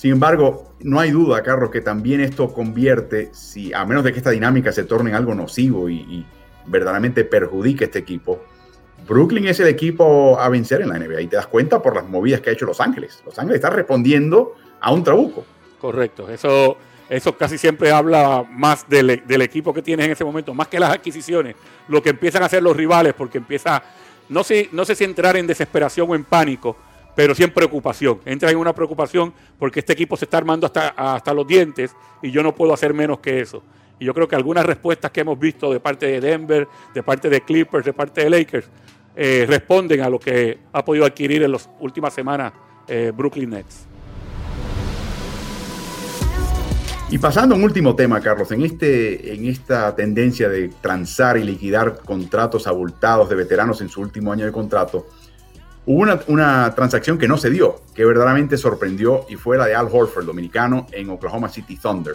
sin 0.00 0.12
embargo, 0.12 0.72
no 0.80 0.98
hay 0.98 1.10
duda, 1.10 1.42
Carlos, 1.42 1.68
que 1.68 1.82
también 1.82 2.22
esto 2.22 2.54
convierte, 2.54 3.28
si 3.34 3.70
a 3.74 3.84
menos 3.84 4.02
de 4.02 4.12
que 4.12 4.16
esta 4.16 4.30
dinámica 4.30 4.72
se 4.72 4.84
torne 4.84 5.10
en 5.10 5.16
algo 5.16 5.34
nocivo 5.34 5.90
y, 5.90 6.24
verdaderamente 6.64 7.22
perjudique 7.22 7.84
a 7.84 7.86
este 7.88 7.98
equipo, 7.98 8.42
Brooklyn 9.06 9.46
es 9.48 9.60
el 9.60 9.66
equipo 9.66 10.40
a 10.40 10.48
vencer 10.48 10.80
en 10.80 10.88
la 10.88 10.98
NBA 10.98 11.20
y 11.20 11.26
te 11.26 11.36
das 11.36 11.46
cuenta 11.48 11.82
por 11.82 11.94
las 11.94 12.08
movidas 12.08 12.40
que 12.40 12.48
ha 12.48 12.54
hecho 12.54 12.64
Los 12.64 12.80
Ángeles. 12.80 13.22
Los 13.26 13.38
Ángeles 13.38 13.56
está 13.56 13.68
respondiendo 13.68 14.54
a 14.80 14.92
un 14.92 15.04
trabuco. 15.04 15.44
Correcto, 15.80 16.28
eso, 16.28 16.76
eso 17.08 17.36
casi 17.36 17.58
siempre 17.58 17.90
habla 17.90 18.44
más 18.50 18.88
del, 18.88 19.10
equipo 19.10 19.72
que 19.72 19.82
tienes 19.82 20.06
en 20.06 20.12
ese 20.12 20.24
momento, 20.24 20.54
más 20.54 20.68
que 20.68 20.78
las 20.78 20.90
adquisiciones, 20.90 21.56
lo 21.88 22.02
que 22.02 22.10
empiezan 22.10 22.42
a 22.42 22.46
hacer 22.46 22.62
los 22.62 22.76
rivales, 22.76 23.14
porque 23.14 23.38
empieza, 23.38 23.82
no 24.28 24.44
sé, 24.44 24.68
no 24.72 24.84
sé 24.84 24.94
si 24.94 25.04
entrar 25.04 25.36
en 25.36 25.46
desesperación 25.46 26.10
o 26.10 26.14
en 26.14 26.24
pánico, 26.24 26.76
pero 27.14 27.34
sí 27.34 27.42
en 27.42 27.52
preocupación. 27.52 28.20
Entra 28.24 28.50
en 28.50 28.56
una 28.56 28.74
preocupación 28.74 29.32
porque 29.58 29.80
este 29.80 29.92
equipo 29.92 30.16
se 30.16 30.26
está 30.26 30.38
armando 30.38 30.66
hasta, 30.66 30.88
hasta 30.88 31.34
los 31.34 31.46
dientes 31.46 31.94
y 32.22 32.30
yo 32.30 32.42
no 32.42 32.54
puedo 32.54 32.72
hacer 32.72 32.94
menos 32.94 33.18
que 33.20 33.40
eso. 33.40 33.62
Y 33.98 34.06
yo 34.06 34.14
creo 34.14 34.28
que 34.28 34.36
algunas 34.36 34.64
respuestas 34.64 35.10
que 35.10 35.20
hemos 35.20 35.38
visto 35.38 35.72
de 35.72 35.80
parte 35.80 36.06
de 36.06 36.20
Denver, 36.20 36.66
de 36.94 37.02
parte 37.02 37.28
de 37.28 37.42
Clippers, 37.42 37.84
de 37.84 37.92
parte 37.92 38.24
de 38.24 38.30
Lakers, 38.30 38.68
eh, 39.16 39.44
responden 39.46 40.00
a 40.00 40.08
lo 40.08 40.18
que 40.18 40.58
ha 40.72 40.84
podido 40.84 41.04
adquirir 41.04 41.42
en 41.42 41.52
las 41.52 41.68
últimas 41.80 42.14
semanas 42.14 42.52
eh, 42.88 43.12
Brooklyn 43.14 43.50
Nets. 43.50 43.89
Y 47.12 47.18
pasando 47.18 47.56
a 47.56 47.58
un 47.58 47.64
último 47.64 47.96
tema, 47.96 48.20
Carlos, 48.20 48.52
en, 48.52 48.62
este, 48.62 49.34
en 49.34 49.46
esta 49.46 49.96
tendencia 49.96 50.48
de 50.48 50.68
transar 50.68 51.36
y 51.36 51.42
liquidar 51.42 51.98
contratos 52.04 52.68
abultados 52.68 53.28
de 53.28 53.34
veteranos 53.34 53.80
en 53.80 53.88
su 53.88 54.00
último 54.00 54.32
año 54.32 54.46
de 54.46 54.52
contrato, 54.52 55.08
hubo 55.86 56.02
una, 56.02 56.20
una, 56.28 56.72
transacción 56.76 57.18
que 57.18 57.26
no 57.26 57.36
se 57.36 57.50
dio, 57.50 57.82
que 57.96 58.04
verdaderamente 58.04 58.56
sorprendió 58.56 59.26
y 59.28 59.34
fue 59.34 59.58
la 59.58 59.66
de 59.66 59.74
Al 59.74 59.88
Horford, 59.90 60.24
dominicano, 60.24 60.86
en 60.92 61.10
Oklahoma 61.10 61.48
City 61.48 61.76
Thunder. 61.76 62.14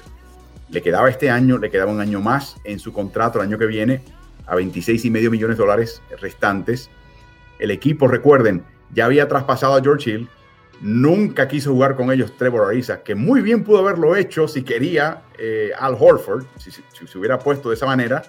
Le 0.69 0.81
quedaba 0.81 1.09
este 1.09 1.29
año, 1.29 1.57
le 1.57 1.69
quedaba 1.69 1.91
un 1.91 1.99
año 1.99 2.21
más 2.21 2.55
en 2.63 2.79
su 2.79 2.93
contrato 2.93 3.37
el 3.37 3.47
año 3.49 3.57
que 3.57 3.65
viene, 3.65 4.01
a 4.47 4.55
26 4.55 5.03
y 5.03 5.09
medio 5.09 5.29
millones 5.29 5.57
de 5.57 5.63
dólares 5.63 6.01
restantes. 6.21 6.89
El 7.59 7.71
equipo, 7.71 8.07
recuerden, 8.07 8.63
ya 8.93 9.03
había 9.03 9.27
traspasado 9.27 9.75
a 9.75 9.81
George 9.81 10.11
Hill, 10.11 10.29
nunca 10.81 11.47
quiso 11.47 11.71
jugar 11.71 11.95
con 11.95 12.11
ellos 12.11 12.35
Trevor 12.37 12.67
Ariza, 12.67 13.03
que 13.03 13.15
muy 13.15 13.41
bien 13.41 13.63
pudo 13.63 13.79
haberlo 13.79 14.15
hecho 14.15 14.47
si 14.47 14.63
quería 14.63 15.23
eh, 15.37 15.71
Al 15.77 15.95
Horford, 15.99 16.45
si, 16.57 16.71
se 16.71 17.17
hubiera 17.17 17.39
puesto 17.39 17.69
de 17.69 17.75
esa 17.75 17.85
manera, 17.85 18.23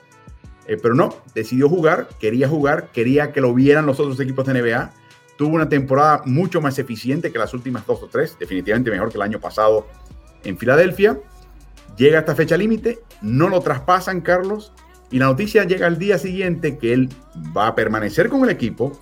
eh, 0.67 0.77
pero 0.81 0.95
no, 0.95 1.17
decidió 1.35 1.69
jugar, 1.69 2.09
quería 2.19 2.49
jugar, 2.49 2.89
quería 2.93 3.33
que 3.33 3.41
lo 3.41 3.55
vieran 3.55 3.87
los 3.87 4.01
otros 4.01 4.19
equipos 4.21 4.47
de 4.47 4.61
NBA. 4.61 4.93
Tuvo 5.37 5.55
una 5.55 5.69
temporada 5.69 6.23
mucho 6.25 6.61
más 6.61 6.79
eficiente 6.79 7.31
que 7.31 7.39
las 7.39 7.53
últimas 7.55 7.87
dos 7.87 8.03
o 8.03 8.07
tres, 8.07 8.37
definitivamente 8.39 8.91
mejor 8.91 9.11
que 9.11 9.17
el 9.19 9.23
año 9.23 9.41
pasado 9.41 9.87
en 10.45 10.57
Filadelfia. 10.57 11.21
Llega 11.97 12.19
a 12.19 12.21
esta 12.21 12.35
fecha 12.35 12.57
límite, 12.57 13.01
no 13.23 13.49
lo 13.49 13.61
traspasan, 13.61 14.21
Carlos, 14.21 14.73
y 15.11 15.19
la 15.19 15.27
noticia 15.27 15.65
llega 15.65 15.87
al 15.87 15.99
día 15.99 16.19
siguiente 16.19 16.79
que 16.79 16.93
él 16.93 17.09
va 17.57 17.69
a 17.69 17.75
permanecer 17.75 18.29
con 18.29 18.43
el 18.45 18.51
equipo, 18.51 18.99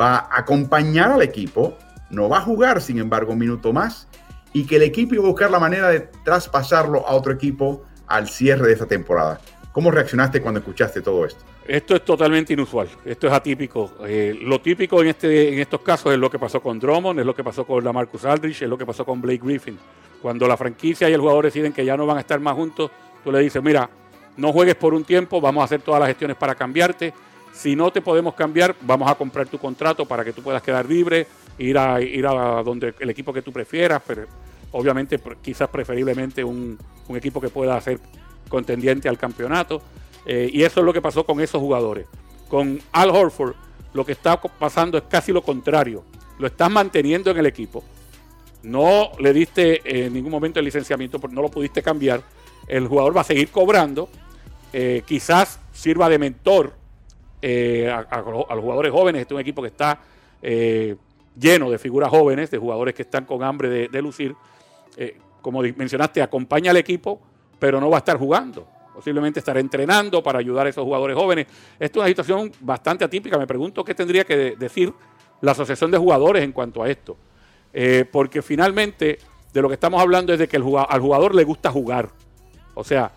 va 0.00 0.16
a 0.16 0.40
acompañar 0.40 1.10
al 1.10 1.22
equipo, 1.22 1.76
no 2.12 2.28
va 2.28 2.38
a 2.38 2.42
jugar, 2.42 2.80
sin 2.80 2.98
embargo, 2.98 3.32
un 3.32 3.38
minuto 3.38 3.72
más, 3.72 4.06
y 4.52 4.66
que 4.66 4.76
el 4.76 4.82
equipo 4.82 5.14
iba 5.14 5.24
a 5.24 5.28
buscar 5.28 5.50
la 5.50 5.58
manera 5.58 5.88
de 5.88 6.00
traspasarlo 6.24 7.06
a 7.08 7.14
otro 7.14 7.32
equipo 7.32 7.82
al 8.06 8.28
cierre 8.28 8.68
de 8.68 8.74
esta 8.74 8.86
temporada. 8.86 9.40
¿Cómo 9.72 9.90
reaccionaste 9.90 10.40
cuando 10.42 10.60
escuchaste 10.60 11.00
todo 11.00 11.24
esto? 11.24 11.42
Esto 11.66 11.94
es 11.96 12.04
totalmente 12.04 12.52
inusual, 12.52 12.88
esto 13.04 13.26
es 13.28 13.32
atípico. 13.32 13.92
Eh, 14.06 14.38
lo 14.42 14.60
típico 14.60 15.00
en, 15.00 15.08
este, 15.08 15.52
en 15.54 15.58
estos 15.60 15.80
casos 15.80 16.12
es 16.12 16.18
lo 16.18 16.30
que 16.30 16.38
pasó 16.38 16.60
con 16.60 16.78
Drummond, 16.78 17.20
es 17.20 17.26
lo 17.26 17.34
que 17.34 17.42
pasó 17.42 17.64
con 17.64 17.82
la 17.82 17.92
Marcus 17.92 18.24
Aldrich, 18.24 18.62
es 18.62 18.68
lo 18.68 18.76
que 18.76 18.84
pasó 18.84 19.04
con 19.04 19.20
Blake 19.20 19.40
Griffin. 19.42 19.78
Cuando 20.20 20.46
la 20.46 20.56
franquicia 20.56 21.08
y 21.08 21.12
el 21.12 21.20
jugador 21.20 21.46
deciden 21.46 21.72
que 21.72 21.84
ya 21.84 21.96
no 21.96 22.04
van 22.04 22.18
a 22.18 22.20
estar 22.20 22.38
más 22.40 22.54
juntos, 22.54 22.90
tú 23.24 23.32
le 23.32 23.38
dices, 23.38 23.62
mira, 23.62 23.88
no 24.36 24.52
juegues 24.52 24.74
por 24.74 24.92
un 24.92 25.04
tiempo, 25.04 25.40
vamos 25.40 25.62
a 25.62 25.64
hacer 25.64 25.80
todas 25.80 26.00
las 26.00 26.08
gestiones 26.08 26.36
para 26.36 26.54
cambiarte. 26.54 27.14
Si 27.52 27.76
no 27.76 27.90
te 27.90 28.00
podemos 28.00 28.34
cambiar, 28.34 28.74
vamos 28.80 29.10
a 29.10 29.14
comprar 29.14 29.46
tu 29.46 29.58
contrato 29.58 30.04
para 30.04 30.24
que 30.24 30.32
tú 30.32 30.42
puedas 30.42 30.62
quedar 30.62 30.86
libre, 30.86 31.26
ir 31.58 31.78
a, 31.78 32.00
ir 32.00 32.26
a 32.26 32.62
donde 32.62 32.94
el 32.98 33.10
equipo 33.10 33.32
que 33.32 33.42
tú 33.42 33.52
prefieras, 33.52 34.02
pero 34.06 34.26
obviamente 34.72 35.20
quizás 35.40 35.68
preferiblemente 35.68 36.42
un, 36.42 36.78
equipo 37.14 37.42
que 37.42 37.50
pueda 37.50 37.78
ser 37.80 38.00
contendiente 38.48 39.06
al 39.08 39.18
campeonato. 39.18 39.82
Eh, 40.24 40.48
y 40.50 40.62
eso 40.62 40.80
es 40.80 40.86
lo 40.86 40.92
que 40.92 41.02
pasó 41.02 41.24
con 41.24 41.40
esos 41.40 41.60
jugadores. 41.60 42.06
Con 42.48 42.80
Al 42.92 43.10
Horford, 43.10 43.54
lo 43.92 44.06
que 44.06 44.12
está 44.12 44.40
pasando 44.40 44.96
es 44.96 45.04
casi 45.10 45.30
lo 45.30 45.42
contrario. 45.42 46.04
Lo 46.38 46.46
estás 46.46 46.70
manteniendo 46.70 47.30
en 47.30 47.38
el 47.38 47.46
equipo. 47.46 47.84
No 48.62 49.10
le 49.18 49.32
diste 49.34 50.06
en 50.06 50.14
ningún 50.14 50.30
momento 50.30 50.58
el 50.58 50.64
licenciamiento, 50.64 51.20
no 51.30 51.42
lo 51.42 51.50
pudiste 51.50 51.82
cambiar. 51.82 52.22
El 52.66 52.86
jugador 52.88 53.14
va 53.14 53.20
a 53.20 53.24
seguir 53.24 53.50
cobrando. 53.50 54.08
Eh, 54.72 55.02
quizás 55.06 55.60
sirva 55.72 56.08
de 56.08 56.18
mentor 56.18 56.72
eh, 57.42 57.90
a, 57.90 58.22
los 58.22 58.60
jugadores 58.60 58.90
jóvenes. 58.90 59.20
Este 59.20 59.34
es 59.34 59.36
un 59.36 59.40
equipo 59.42 59.60
que 59.60 59.68
está 59.68 60.00
lleno 61.38 61.70
de 61.70 61.78
figuras 61.78 62.10
jóvenes, 62.10 62.50
de 62.50 62.58
jugadores 62.58 62.94
que 62.94 63.02
están 63.02 63.24
con 63.24 63.42
hambre 63.42 63.88
de, 63.88 64.02
lucir. 64.02 64.34
Eh, 64.96 65.18
como 65.40 65.62
mencionaste, 65.62 66.22
acompaña 66.22 66.70
al 66.70 66.76
equipo, 66.76 67.20
pero 67.58 67.80
no 67.80 67.90
va 67.90 67.96
a 67.96 67.98
estar 67.98 68.18
jugando. 68.18 68.66
Posiblemente 68.94 69.38
estará 69.38 69.60
entrenando 69.60 70.22
para 70.22 70.38
ayudar 70.38 70.66
a 70.66 70.70
esos 70.70 70.84
jugadores 70.84 71.16
jóvenes. 71.16 71.46
Esto 71.78 72.00
es 72.00 72.02
una 72.02 72.08
situación 72.08 72.52
bastante 72.60 73.04
atípica. 73.04 73.38
Me 73.38 73.46
pregunto 73.46 73.84
qué 73.84 73.94
tendría 73.94 74.24
que 74.24 74.54
decir 74.56 74.92
la 75.40 75.52
Asociación 75.52 75.90
de 75.90 75.98
Jugadores 75.98 76.44
en 76.44 76.52
cuanto 76.52 76.82
a 76.82 76.88
esto. 76.88 77.16
Eh, 77.72 78.04
porque 78.10 78.42
finalmente 78.42 79.18
de 79.52 79.62
lo 79.62 79.68
que 79.68 79.74
estamos 79.74 80.00
hablando 80.00 80.32
es 80.32 80.38
de 80.38 80.48
que 80.48 80.56
al 80.56 80.62
jugador 80.62 81.34
le 81.34 81.44
gusta 81.44 81.70
jugar. 81.70 82.10
O 82.74 82.84
sea, 82.84 83.12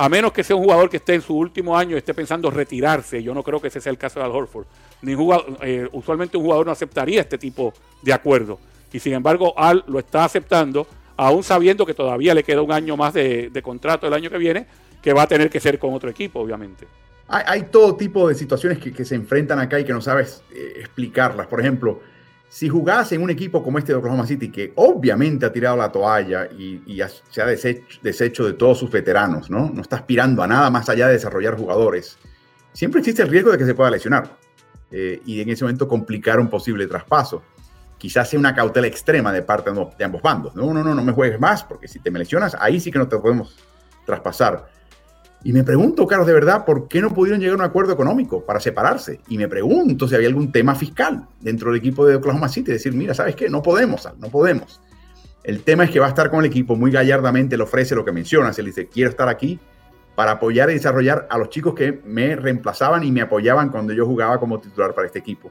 a 0.00 0.08
menos 0.08 0.32
que 0.32 0.42
sea 0.42 0.56
un 0.56 0.62
jugador 0.62 0.88
que 0.88 0.96
esté 0.96 1.12
en 1.12 1.20
su 1.20 1.36
último 1.36 1.76
año 1.76 1.94
y 1.94 1.98
esté 1.98 2.14
pensando 2.14 2.50
retirarse, 2.50 3.22
yo 3.22 3.34
no 3.34 3.42
creo 3.42 3.60
que 3.60 3.68
ese 3.68 3.82
sea 3.82 3.92
el 3.92 3.98
caso 3.98 4.18
de 4.18 4.24
Al 4.24 4.30
Horford. 4.30 4.64
Ni 5.02 5.12
eh, 5.60 5.86
usualmente 5.92 6.38
un 6.38 6.44
jugador 6.44 6.64
no 6.64 6.72
aceptaría 6.72 7.20
este 7.20 7.36
tipo 7.36 7.74
de 8.00 8.14
acuerdo. 8.14 8.58
Y 8.94 8.98
sin 8.98 9.12
embargo, 9.12 9.52
Al 9.58 9.84
lo 9.88 9.98
está 9.98 10.24
aceptando, 10.24 10.86
aún 11.18 11.42
sabiendo 11.42 11.84
que 11.84 11.92
todavía 11.92 12.34
le 12.34 12.42
queda 12.42 12.62
un 12.62 12.72
año 12.72 12.96
más 12.96 13.12
de, 13.12 13.60
contrato 13.62 14.06
el 14.06 14.14
año 14.14 14.30
que 14.30 14.38
viene, 14.38 14.66
que 15.02 15.12
va 15.12 15.24
a 15.24 15.26
tener 15.26 15.50
que 15.50 15.60
ser 15.60 15.78
con 15.78 15.92
otro 15.92 16.08
equipo, 16.08 16.40
obviamente. 16.40 16.88
Hay, 17.28 17.64
todo 17.64 17.94
tipo 17.94 18.26
de 18.26 18.34
situaciones 18.34 18.78
que, 18.78 19.04
se 19.04 19.14
enfrentan 19.14 19.58
acá 19.58 19.78
y 19.78 19.84
que 19.84 19.92
no 19.92 20.00
sabes 20.00 20.42
eh, 20.50 20.76
explicarlas. 20.78 21.46
Por 21.46 21.60
ejemplo, 21.60 22.00
si 22.50 22.68
jugás 22.68 23.12
en 23.12 23.22
un 23.22 23.30
equipo 23.30 23.62
como 23.62 23.78
este 23.78 23.92
de 23.92 23.98
Oklahoma 23.98 24.26
City, 24.26 24.50
que 24.50 24.72
obviamente 24.74 25.46
ha 25.46 25.52
tirado 25.52 25.76
la 25.76 25.92
toalla 25.92 26.46
y, 26.46 27.00
se 27.30 27.40
ha 27.40 27.46
deshecho, 27.46 28.44
de 28.44 28.52
todos 28.54 28.76
sus 28.76 28.90
veteranos, 28.90 29.48
¿no? 29.48 29.70
No 29.72 29.80
está 29.80 29.96
aspirando 29.96 30.42
a 30.42 30.48
nada 30.48 30.68
más 30.68 30.88
allá 30.88 31.06
de 31.06 31.12
desarrollar 31.12 31.56
jugadores. 31.56 32.18
Siempre 32.72 32.98
existe 32.98 33.22
el 33.22 33.28
riesgo 33.28 33.52
de 33.52 33.58
que 33.58 33.64
se 33.64 33.74
pueda 33.74 33.88
lesionar 33.88 34.36
eh, 34.90 35.22
y 35.24 35.40
en 35.40 35.48
ese 35.48 35.62
momento 35.62 35.86
complicar 35.86 36.40
un 36.40 36.50
posible 36.50 36.88
traspaso. 36.88 37.44
Quizás 37.96 38.28
sea 38.28 38.40
una 38.40 38.52
cautela 38.52 38.88
extrema 38.88 39.32
de 39.32 39.42
parte 39.42 39.70
de 39.70 40.04
ambos 40.04 40.20
bandos. 40.20 40.56
No, 40.56 40.74
no, 40.74 40.82
no, 40.82 40.92
no 40.92 41.04
me 41.04 41.12
juegues 41.12 41.38
más, 41.38 41.62
porque 41.62 41.86
si 41.86 42.00
te 42.00 42.10
me 42.10 42.18
lesionas, 42.18 42.56
ahí 42.58 42.80
sí 42.80 42.90
que 42.90 42.98
no 42.98 43.06
te 43.06 43.16
podemos 43.16 43.56
traspasar. 44.04 44.66
Y 45.42 45.52
me 45.52 45.64
pregunto, 45.64 46.06
Carlos, 46.06 46.26
de 46.26 46.34
verdad, 46.34 46.64
¿por 46.66 46.86
qué 46.86 47.00
no 47.00 47.14
pudieron 47.14 47.40
llegar 47.40 47.54
a 47.54 47.56
un 47.56 47.62
acuerdo 47.62 47.92
económico 47.92 48.44
para 48.44 48.60
separarse? 48.60 49.20
Y 49.28 49.38
me 49.38 49.48
pregunto 49.48 50.06
si 50.06 50.14
había 50.14 50.28
algún 50.28 50.52
tema 50.52 50.74
fiscal 50.74 51.26
dentro 51.40 51.70
del 51.70 51.78
equipo 51.78 52.06
de 52.06 52.16
Oklahoma 52.16 52.48
City, 52.48 52.72
decir, 52.72 52.92
mira, 52.92 53.14
¿sabes 53.14 53.36
qué? 53.36 53.48
No 53.48 53.62
podemos, 53.62 54.06
no 54.18 54.28
podemos. 54.28 54.80
El 55.42 55.62
tema 55.62 55.84
es 55.84 55.90
que 55.90 55.98
va 55.98 56.06
a 56.06 56.10
estar 56.10 56.30
con 56.30 56.40
el 56.40 56.46
equipo 56.46 56.76
muy 56.76 56.90
gallardamente, 56.90 57.56
le 57.56 57.62
ofrece 57.62 57.94
lo 57.94 58.04
que 58.04 58.12
mencionas, 58.12 58.58
él 58.58 58.66
dice, 58.66 58.88
quiero 58.88 59.08
estar 59.08 59.28
aquí 59.28 59.58
para 60.14 60.32
apoyar 60.32 60.68
y 60.68 60.74
desarrollar 60.74 61.26
a 61.30 61.38
los 61.38 61.48
chicos 61.48 61.74
que 61.74 62.00
me 62.04 62.36
reemplazaban 62.36 63.02
y 63.04 63.10
me 63.10 63.22
apoyaban 63.22 63.70
cuando 63.70 63.94
yo 63.94 64.04
jugaba 64.04 64.38
como 64.38 64.60
titular 64.60 64.94
para 64.94 65.06
este 65.06 65.20
equipo. 65.20 65.50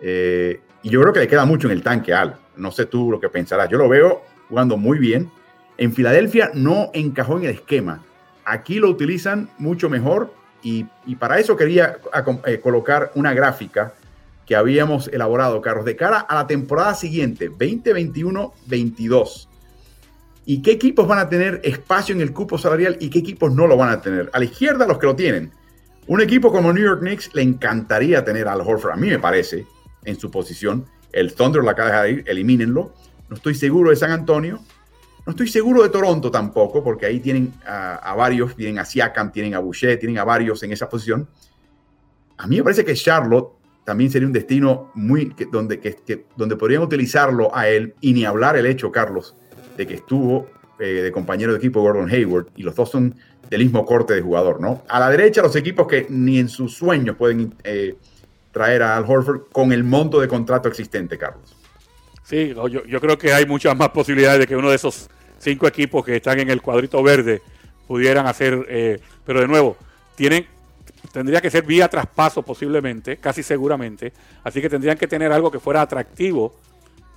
Eh, 0.00 0.60
y 0.84 0.90
yo 0.90 1.00
creo 1.00 1.12
que 1.12 1.20
le 1.20 1.26
queda 1.26 1.44
mucho 1.44 1.66
en 1.66 1.72
el 1.72 1.82
tanque 1.82 2.14
Al. 2.14 2.36
No 2.56 2.70
sé 2.70 2.86
tú 2.86 3.10
lo 3.10 3.18
que 3.18 3.28
pensarás. 3.28 3.68
Yo 3.68 3.78
lo 3.78 3.88
veo 3.88 4.22
jugando 4.48 4.76
muy 4.76 4.98
bien. 4.98 5.28
En 5.76 5.92
Filadelfia 5.92 6.52
no 6.54 6.90
encajó 6.92 7.38
en 7.38 7.44
el 7.44 7.50
esquema 7.50 8.04
Aquí 8.48 8.78
lo 8.78 8.88
utilizan 8.88 9.50
mucho 9.58 9.90
mejor 9.90 10.32
y, 10.62 10.84
para 11.18 11.38
eso 11.38 11.54
quería 11.54 11.98
eh, 12.46 12.60
colocar 12.60 13.12
una 13.14 13.34
gráfica 13.34 13.92
que 14.46 14.56
habíamos 14.56 15.08
elaborado, 15.08 15.60
Carlos, 15.60 15.84
de 15.84 15.96
cara 15.96 16.20
a 16.20 16.34
la 16.34 16.46
temporada 16.46 16.94
siguiente, 16.94 17.50
2021-22. 17.50 19.48
¿Y 20.46 20.62
qué 20.62 20.70
equipos 20.72 21.06
van 21.06 21.18
a 21.18 21.28
tener 21.28 21.60
espacio 21.62 22.14
en 22.14 22.22
el 22.22 22.32
cupo 22.32 22.56
salarial 22.56 22.96
y 23.00 23.10
qué 23.10 23.18
equipos 23.18 23.52
no 23.52 23.66
lo 23.66 23.76
van 23.76 23.90
a 23.90 24.00
tener? 24.00 24.30
A 24.32 24.38
la 24.38 24.46
izquierda, 24.46 24.86
los 24.86 24.96
que 24.96 25.06
lo 25.06 25.14
tienen. 25.14 25.52
Un 26.06 26.22
equipo 26.22 26.50
como 26.50 26.72
New 26.72 26.82
York 26.82 27.00
Knicks 27.00 27.34
le 27.34 27.42
encantaría 27.42 28.24
tener 28.24 28.48
al 28.48 28.62
Horford, 28.62 28.92
a 28.92 28.96
mí 28.96 29.10
me 29.10 29.18
parece, 29.18 29.66
en 30.06 30.18
su 30.18 30.30
posición. 30.30 30.86
El 31.12 31.34
Thunder 31.34 31.62
lo 31.62 31.68
acaba 31.68 31.90
de 31.90 31.92
dejar 31.92 32.10
ir, 32.10 32.24
elimínenlo. 32.26 32.94
No 33.28 33.36
estoy 33.36 33.54
seguro 33.54 33.90
de 33.90 33.96
San 33.96 34.10
Antonio. 34.10 34.60
No 35.28 35.32
estoy 35.32 35.48
seguro 35.48 35.82
de 35.82 35.90
Toronto 35.90 36.30
tampoco, 36.30 36.82
porque 36.82 37.04
ahí 37.04 37.20
tienen 37.20 37.52
a, 37.66 38.14
varios, 38.16 38.56
tienen 38.56 38.78
a 38.78 38.86
Siakam, 38.86 39.30
tienen 39.30 39.54
a 39.54 39.58
Boucher, 39.58 39.98
tienen 39.98 40.16
a 40.16 40.24
varios 40.24 40.62
en 40.62 40.72
esa 40.72 40.88
posición. 40.88 41.28
A 42.38 42.46
mí 42.46 42.56
me 42.56 42.62
parece 42.62 42.82
que 42.82 42.94
Charlotte 42.94 43.50
también 43.84 44.10
sería 44.10 44.26
un 44.26 44.32
destino 44.32 44.90
muy 44.94 45.34
donde, 45.52 45.80
que, 45.80 46.24
donde 46.34 46.56
podrían 46.56 46.80
utilizarlo 46.80 47.54
a 47.54 47.68
él 47.68 47.94
y 48.00 48.14
ni 48.14 48.24
hablar 48.24 48.56
el 48.56 48.64
hecho, 48.64 48.90
Carlos, 48.90 49.36
de 49.76 49.86
que 49.86 49.96
estuvo 49.96 50.46
eh, 50.78 51.02
de 51.02 51.12
compañero 51.12 51.52
de 51.52 51.58
equipo 51.58 51.82
Gordon 51.82 52.08
Hayward 52.08 52.46
y 52.56 52.62
los 52.62 52.74
dos 52.74 52.90
son 52.90 53.14
del 53.50 53.60
mismo 53.60 53.84
corte 53.84 54.14
de 54.14 54.22
jugador, 54.22 54.62
¿no? 54.62 54.82
A 54.88 54.98
la 54.98 55.10
derecha 55.10 55.42
los 55.42 55.56
equipos 55.56 55.86
que 55.86 56.06
ni 56.08 56.38
en 56.38 56.48
sus 56.48 56.74
sueños 56.74 57.16
pueden 57.16 57.54
eh, 57.64 57.96
traer 58.50 58.82
a 58.82 58.96
Al 58.96 59.04
Horford 59.04 59.50
con 59.52 59.72
el 59.72 59.84
monto 59.84 60.20
de 60.20 60.28
contrato 60.28 60.70
existente, 60.70 61.18
Carlos. 61.18 61.54
Sí, 62.22 62.54
yo, 62.54 62.66
yo 62.86 63.00
creo 63.00 63.18
que 63.18 63.34
hay 63.34 63.44
muchas 63.44 63.76
más 63.76 63.90
posibilidades 63.90 64.40
de 64.40 64.46
que 64.46 64.56
uno 64.56 64.70
de 64.70 64.76
esos 64.76 65.10
cinco 65.38 65.66
equipos 65.66 66.04
que 66.04 66.16
están 66.16 66.38
en 66.40 66.50
el 66.50 66.60
cuadrito 66.60 67.02
verde 67.02 67.42
pudieran 67.86 68.26
hacer, 68.26 68.66
eh, 68.68 69.00
pero 69.24 69.40
de 69.40 69.48
nuevo, 69.48 69.76
tienen, 70.14 70.46
tendría 71.12 71.40
que 71.40 71.50
ser 71.50 71.64
vía 71.64 71.88
traspaso 71.88 72.42
posiblemente, 72.42 73.16
casi 73.16 73.42
seguramente, 73.42 74.12
así 74.44 74.60
que 74.60 74.68
tendrían 74.68 74.98
que 74.98 75.06
tener 75.06 75.32
algo 75.32 75.50
que 75.50 75.58
fuera 75.58 75.80
atractivo 75.80 76.54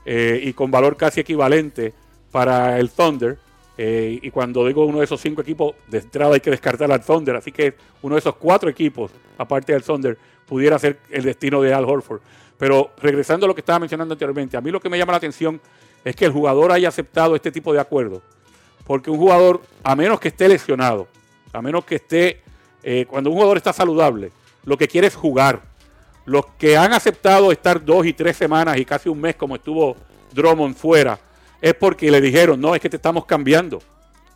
eh, 0.06 0.40
y 0.44 0.54
con 0.54 0.72
valor 0.72 0.96
casi 0.96 1.20
equivalente 1.20 1.94
para 2.32 2.80
el 2.80 2.90
Thunder. 2.90 3.38
Eh, 3.78 4.20
y 4.22 4.30
cuando 4.32 4.68
digo 4.68 4.86
uno 4.86 5.00
de 5.00 5.06
esos 5.06 5.20
cinco 5.20 5.42
equipos, 5.42 5.76
de 5.88 6.00
entrada 6.00 6.36
hay 6.36 6.40
que 6.40 6.52
descartar 6.52 6.92
al 6.92 7.04
Thunder, 7.04 7.36
así 7.36 7.52
que 7.52 7.74
uno 8.02 8.16
de 8.16 8.20
esos 8.20 8.36
cuatro 8.36 8.70
equipos, 8.70 9.12
aparte 9.38 9.74
del 9.74 9.84
Thunder, 9.84 10.18
pudiera 10.46 10.78
ser 10.78 11.00
el 11.10 11.24
destino 11.24 11.62
de 11.62 11.74
Al 11.74 11.86
Horford. 11.86 12.22
Pero 12.58 12.92
regresando 13.02 13.46
a 13.46 13.48
lo 13.48 13.56
que 13.56 13.62
estaba 13.62 13.80
mencionando 13.80 14.14
anteriormente, 14.14 14.56
a 14.56 14.62
mí 14.62 14.70
lo 14.70 14.80
que 14.80 14.90
me 14.90 14.98
llama 14.98 15.14
la 15.14 15.18
atención 15.18 15.60
es 16.04 16.16
que 16.16 16.26
el 16.26 16.32
jugador 16.32 16.72
haya 16.72 16.90
aceptado 16.90 17.36
este 17.36 17.52
tipo 17.52 17.74
de 17.74 17.80
acuerdo. 17.80 18.22
Porque 18.86 19.12
un 19.12 19.18
jugador, 19.18 19.62
a 19.84 19.96
menos 19.96 20.20
que 20.20 20.30
esté 20.30 20.48
lesionado, 20.48 21.08
a 21.54 21.62
menos 21.62 21.86
que 21.86 21.96
esté, 21.96 22.42
eh, 22.84 23.06
cuando 23.08 23.30
un 23.30 23.36
jugador 23.36 23.58
está 23.58 23.74
saludable, 23.74 24.32
lo 24.66 24.78
que 24.78 24.88
quiere 24.88 25.08
es 25.08 25.16
jugar. 25.16 25.62
Los 26.26 26.46
que 26.58 26.78
han 26.78 26.94
aceptado 26.94 27.52
estar 27.52 27.84
dos 27.84 28.06
y 28.06 28.14
tres 28.14 28.38
semanas 28.38 28.78
y 28.78 28.86
casi 28.86 29.10
un 29.10 29.20
mes 29.20 29.36
como 29.36 29.56
estuvo 29.56 29.96
Drummond 30.34 30.76
fuera, 30.76 31.20
es 31.62 31.74
porque 31.76 32.10
le 32.10 32.22
dijeron, 32.22 32.60
no, 32.60 32.74
es 32.74 32.82
que 32.82 32.90
te 32.90 32.96
estamos 32.96 33.26
cambiando. 33.26 33.80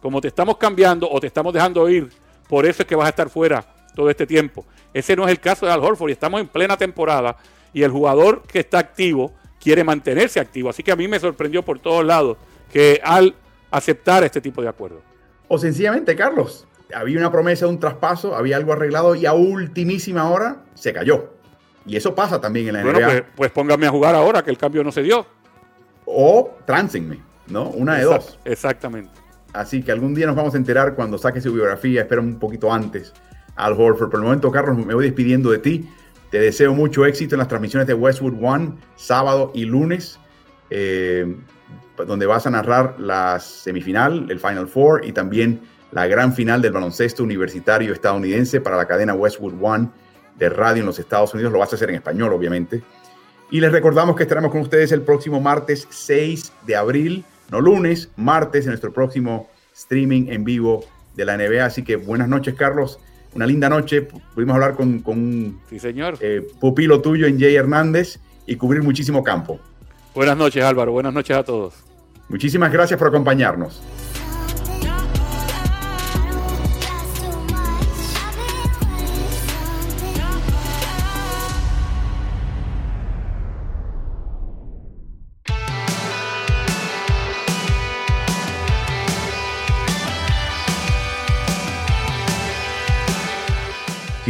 Como 0.02 0.22
te 0.22 0.28
estamos 0.28 0.58
cambiando 0.58 1.10
o 1.10 1.20
te 1.20 1.28
estamos 1.28 1.54
dejando 1.54 1.90
ir, 1.90 2.10
por 2.48 2.66
eso 2.66 2.84
es 2.84 2.88
que 2.88 2.96
vas 2.96 3.08
a 3.08 3.10
estar 3.10 3.30
fuera 3.30 3.66
todo 3.96 4.10
este 4.10 4.28
tiempo. 4.28 4.66
Ese 4.94 5.16
no 5.16 5.26
es 5.26 5.32
el 5.32 5.40
caso 5.40 5.66
de 5.66 5.72
Al 5.72 5.84
Horford 5.84 6.10
y 6.10 6.14
estamos 6.14 6.40
en 6.40 6.48
plena 6.48 6.78
temporada 6.78 7.38
y 7.74 7.84
el 7.84 7.92
jugador 7.92 8.44
que 8.44 8.60
está 8.60 8.80
activo 8.80 9.34
quiere 9.66 9.84
mantenerse 9.84 10.40
activo. 10.40 10.70
Así 10.70 10.84
que 10.84 10.92
a 10.92 10.96
mí 10.96 11.08
me 11.08 11.20
sorprendió 11.20 11.64
por 11.64 11.80
todos 11.80 12.06
lados 12.06 12.38
que 12.72 13.02
al 13.04 13.34
aceptar 13.72 14.24
este 14.24 14.40
tipo 14.40 14.62
de 14.62 14.70
acuerdo. 14.70 15.02
O 15.48 15.58
sencillamente, 15.58 16.16
Carlos, 16.16 16.68
había 16.94 17.18
una 17.18 17.32
promesa 17.32 17.66
de 17.66 17.72
un 17.72 17.80
traspaso, 17.80 18.36
había 18.36 18.58
algo 18.58 18.74
arreglado 18.74 19.16
y 19.16 19.26
a 19.26 19.34
ultimísima 19.34 20.30
hora 20.30 20.58
se 20.76 20.94
cayó. 20.94 21.32
Y 21.88 21.96
eso 21.96 22.14
pasa 22.14 22.40
también 22.40 22.68
en 22.68 22.74
la 22.76 22.84
bueno, 22.84 23.00
NBA. 23.00 23.08
Pues, 23.08 23.24
pues 23.36 23.52
póngame 23.52 23.88
a 23.88 23.90
jugar 23.90 24.14
ahora 24.14 24.44
que 24.44 24.52
el 24.52 24.58
cambio 24.60 24.84
no 24.84 24.92
se 24.92 25.02
dio. 25.02 25.26
O 26.06 26.58
tránsenme, 26.66 27.20
¿no? 27.48 27.70
Una 27.70 27.96
de 27.96 28.04
dos. 28.04 28.38
Exactamente. 28.46 29.10
Así 29.52 29.82
que 29.82 29.92
algún 29.92 30.14
día 30.14 30.28
nos 30.28 30.36
vamos 30.36 30.54
a 30.54 30.58
enterar 30.58 30.94
cuando 30.94 31.18
saque 31.18 31.42
su 31.42 31.52
biografía. 31.52 32.02
Espero 32.02 32.22
un 32.22 32.38
poquito 32.38 32.72
antes 32.72 33.14
al 33.56 33.74
Horford. 33.74 34.12
Por 34.12 34.20
el 34.20 34.26
momento, 34.26 34.52
Carlos, 34.52 34.78
me 34.78 34.94
voy 34.94 35.06
despidiendo 35.06 35.50
de 35.50 35.58
ti. 35.58 35.90
Te 36.30 36.40
deseo 36.40 36.74
mucho 36.74 37.06
éxito 37.06 37.36
en 37.36 37.40
las 37.40 37.48
transmisiones 37.48 37.88
de 37.88 37.94
Westwood 37.94 38.36
One, 38.42 38.74
sábado 38.96 39.52
y 39.54 39.66
lunes, 39.66 40.20
eh, 40.70 41.36
donde 42.06 42.26
vas 42.26 42.46
a 42.46 42.50
narrar 42.50 43.00
la 43.00 43.40
semifinal, 43.40 44.30
el 44.30 44.40
Final 44.40 44.68
Four 44.68 45.06
y 45.06 45.12
también 45.12 45.62
la 45.92 46.08
gran 46.08 46.34
final 46.34 46.62
del 46.62 46.74
baloncesto 46.74 47.24
universitario 47.24 47.94
estadounidense 47.94 48.60
para 48.60 48.76
la 48.76 48.86
cadena 48.86 49.14
Westwood 49.14 49.54
One 49.62 49.90
de 50.38 50.50
radio 50.50 50.82
en 50.82 50.88
los 50.88 51.00
Estados 51.00 51.34
Unidos. 51.34 51.54
Lo 51.54 51.60
vas 51.60 51.72
a 51.72 51.76
hacer 51.76 51.90
en 51.90 51.96
español, 51.96 52.34
obviamente. 52.34 52.84
Y 53.52 53.62
les 53.62 53.72
recordamos 53.72 54.16
que 54.16 54.24
estaremos 54.24 54.52
con 54.52 54.62
ustedes 54.62 54.92
el 54.92 55.04
próximo 55.04 55.40
martes 55.40 55.88
6 55.90 56.52
de 56.66 56.76
abril, 56.76 57.24
no 57.52 57.62
lunes, 57.62 58.10
martes, 58.18 58.66
en 58.66 58.72
nuestro 58.72 58.92
próximo 58.92 59.50
streaming 59.74 60.28
en 60.30 60.44
vivo 60.44 60.84
de 61.16 61.26
la 61.26 61.38
NBA. 61.38 61.64
Así 61.64 61.84
que 61.84 61.96
buenas 61.96 62.28
noches, 62.28 62.56
Carlos. 62.56 63.00
Una 63.36 63.46
linda 63.46 63.70
noche. 63.70 64.02
Pudimos 64.34 64.56
hablar 64.56 64.76
con, 64.76 65.00
con 65.00 65.18
un 65.18 65.60
sí, 65.70 65.78
señor. 65.78 66.18
Eh, 66.22 66.48
pupilo 66.60 67.02
tuyo 67.02 67.28
en 67.28 67.40
Jay 67.40 67.56
Hernández 67.56 68.20
y 68.48 68.56
cubrir 68.56 68.82
muchísimo 68.82 69.24
campo. 69.24 69.60
Buenas 70.16 70.38
noches, 70.38 70.64
Álvaro. 70.64 70.94
Buenas 70.94 71.14
noches 71.14 71.36
a 71.36 71.44
todos. 71.44 71.74
Muchísimas 72.30 72.72
gracias 72.72 72.98
por 72.98 73.10
acompañarnos. 73.10 73.82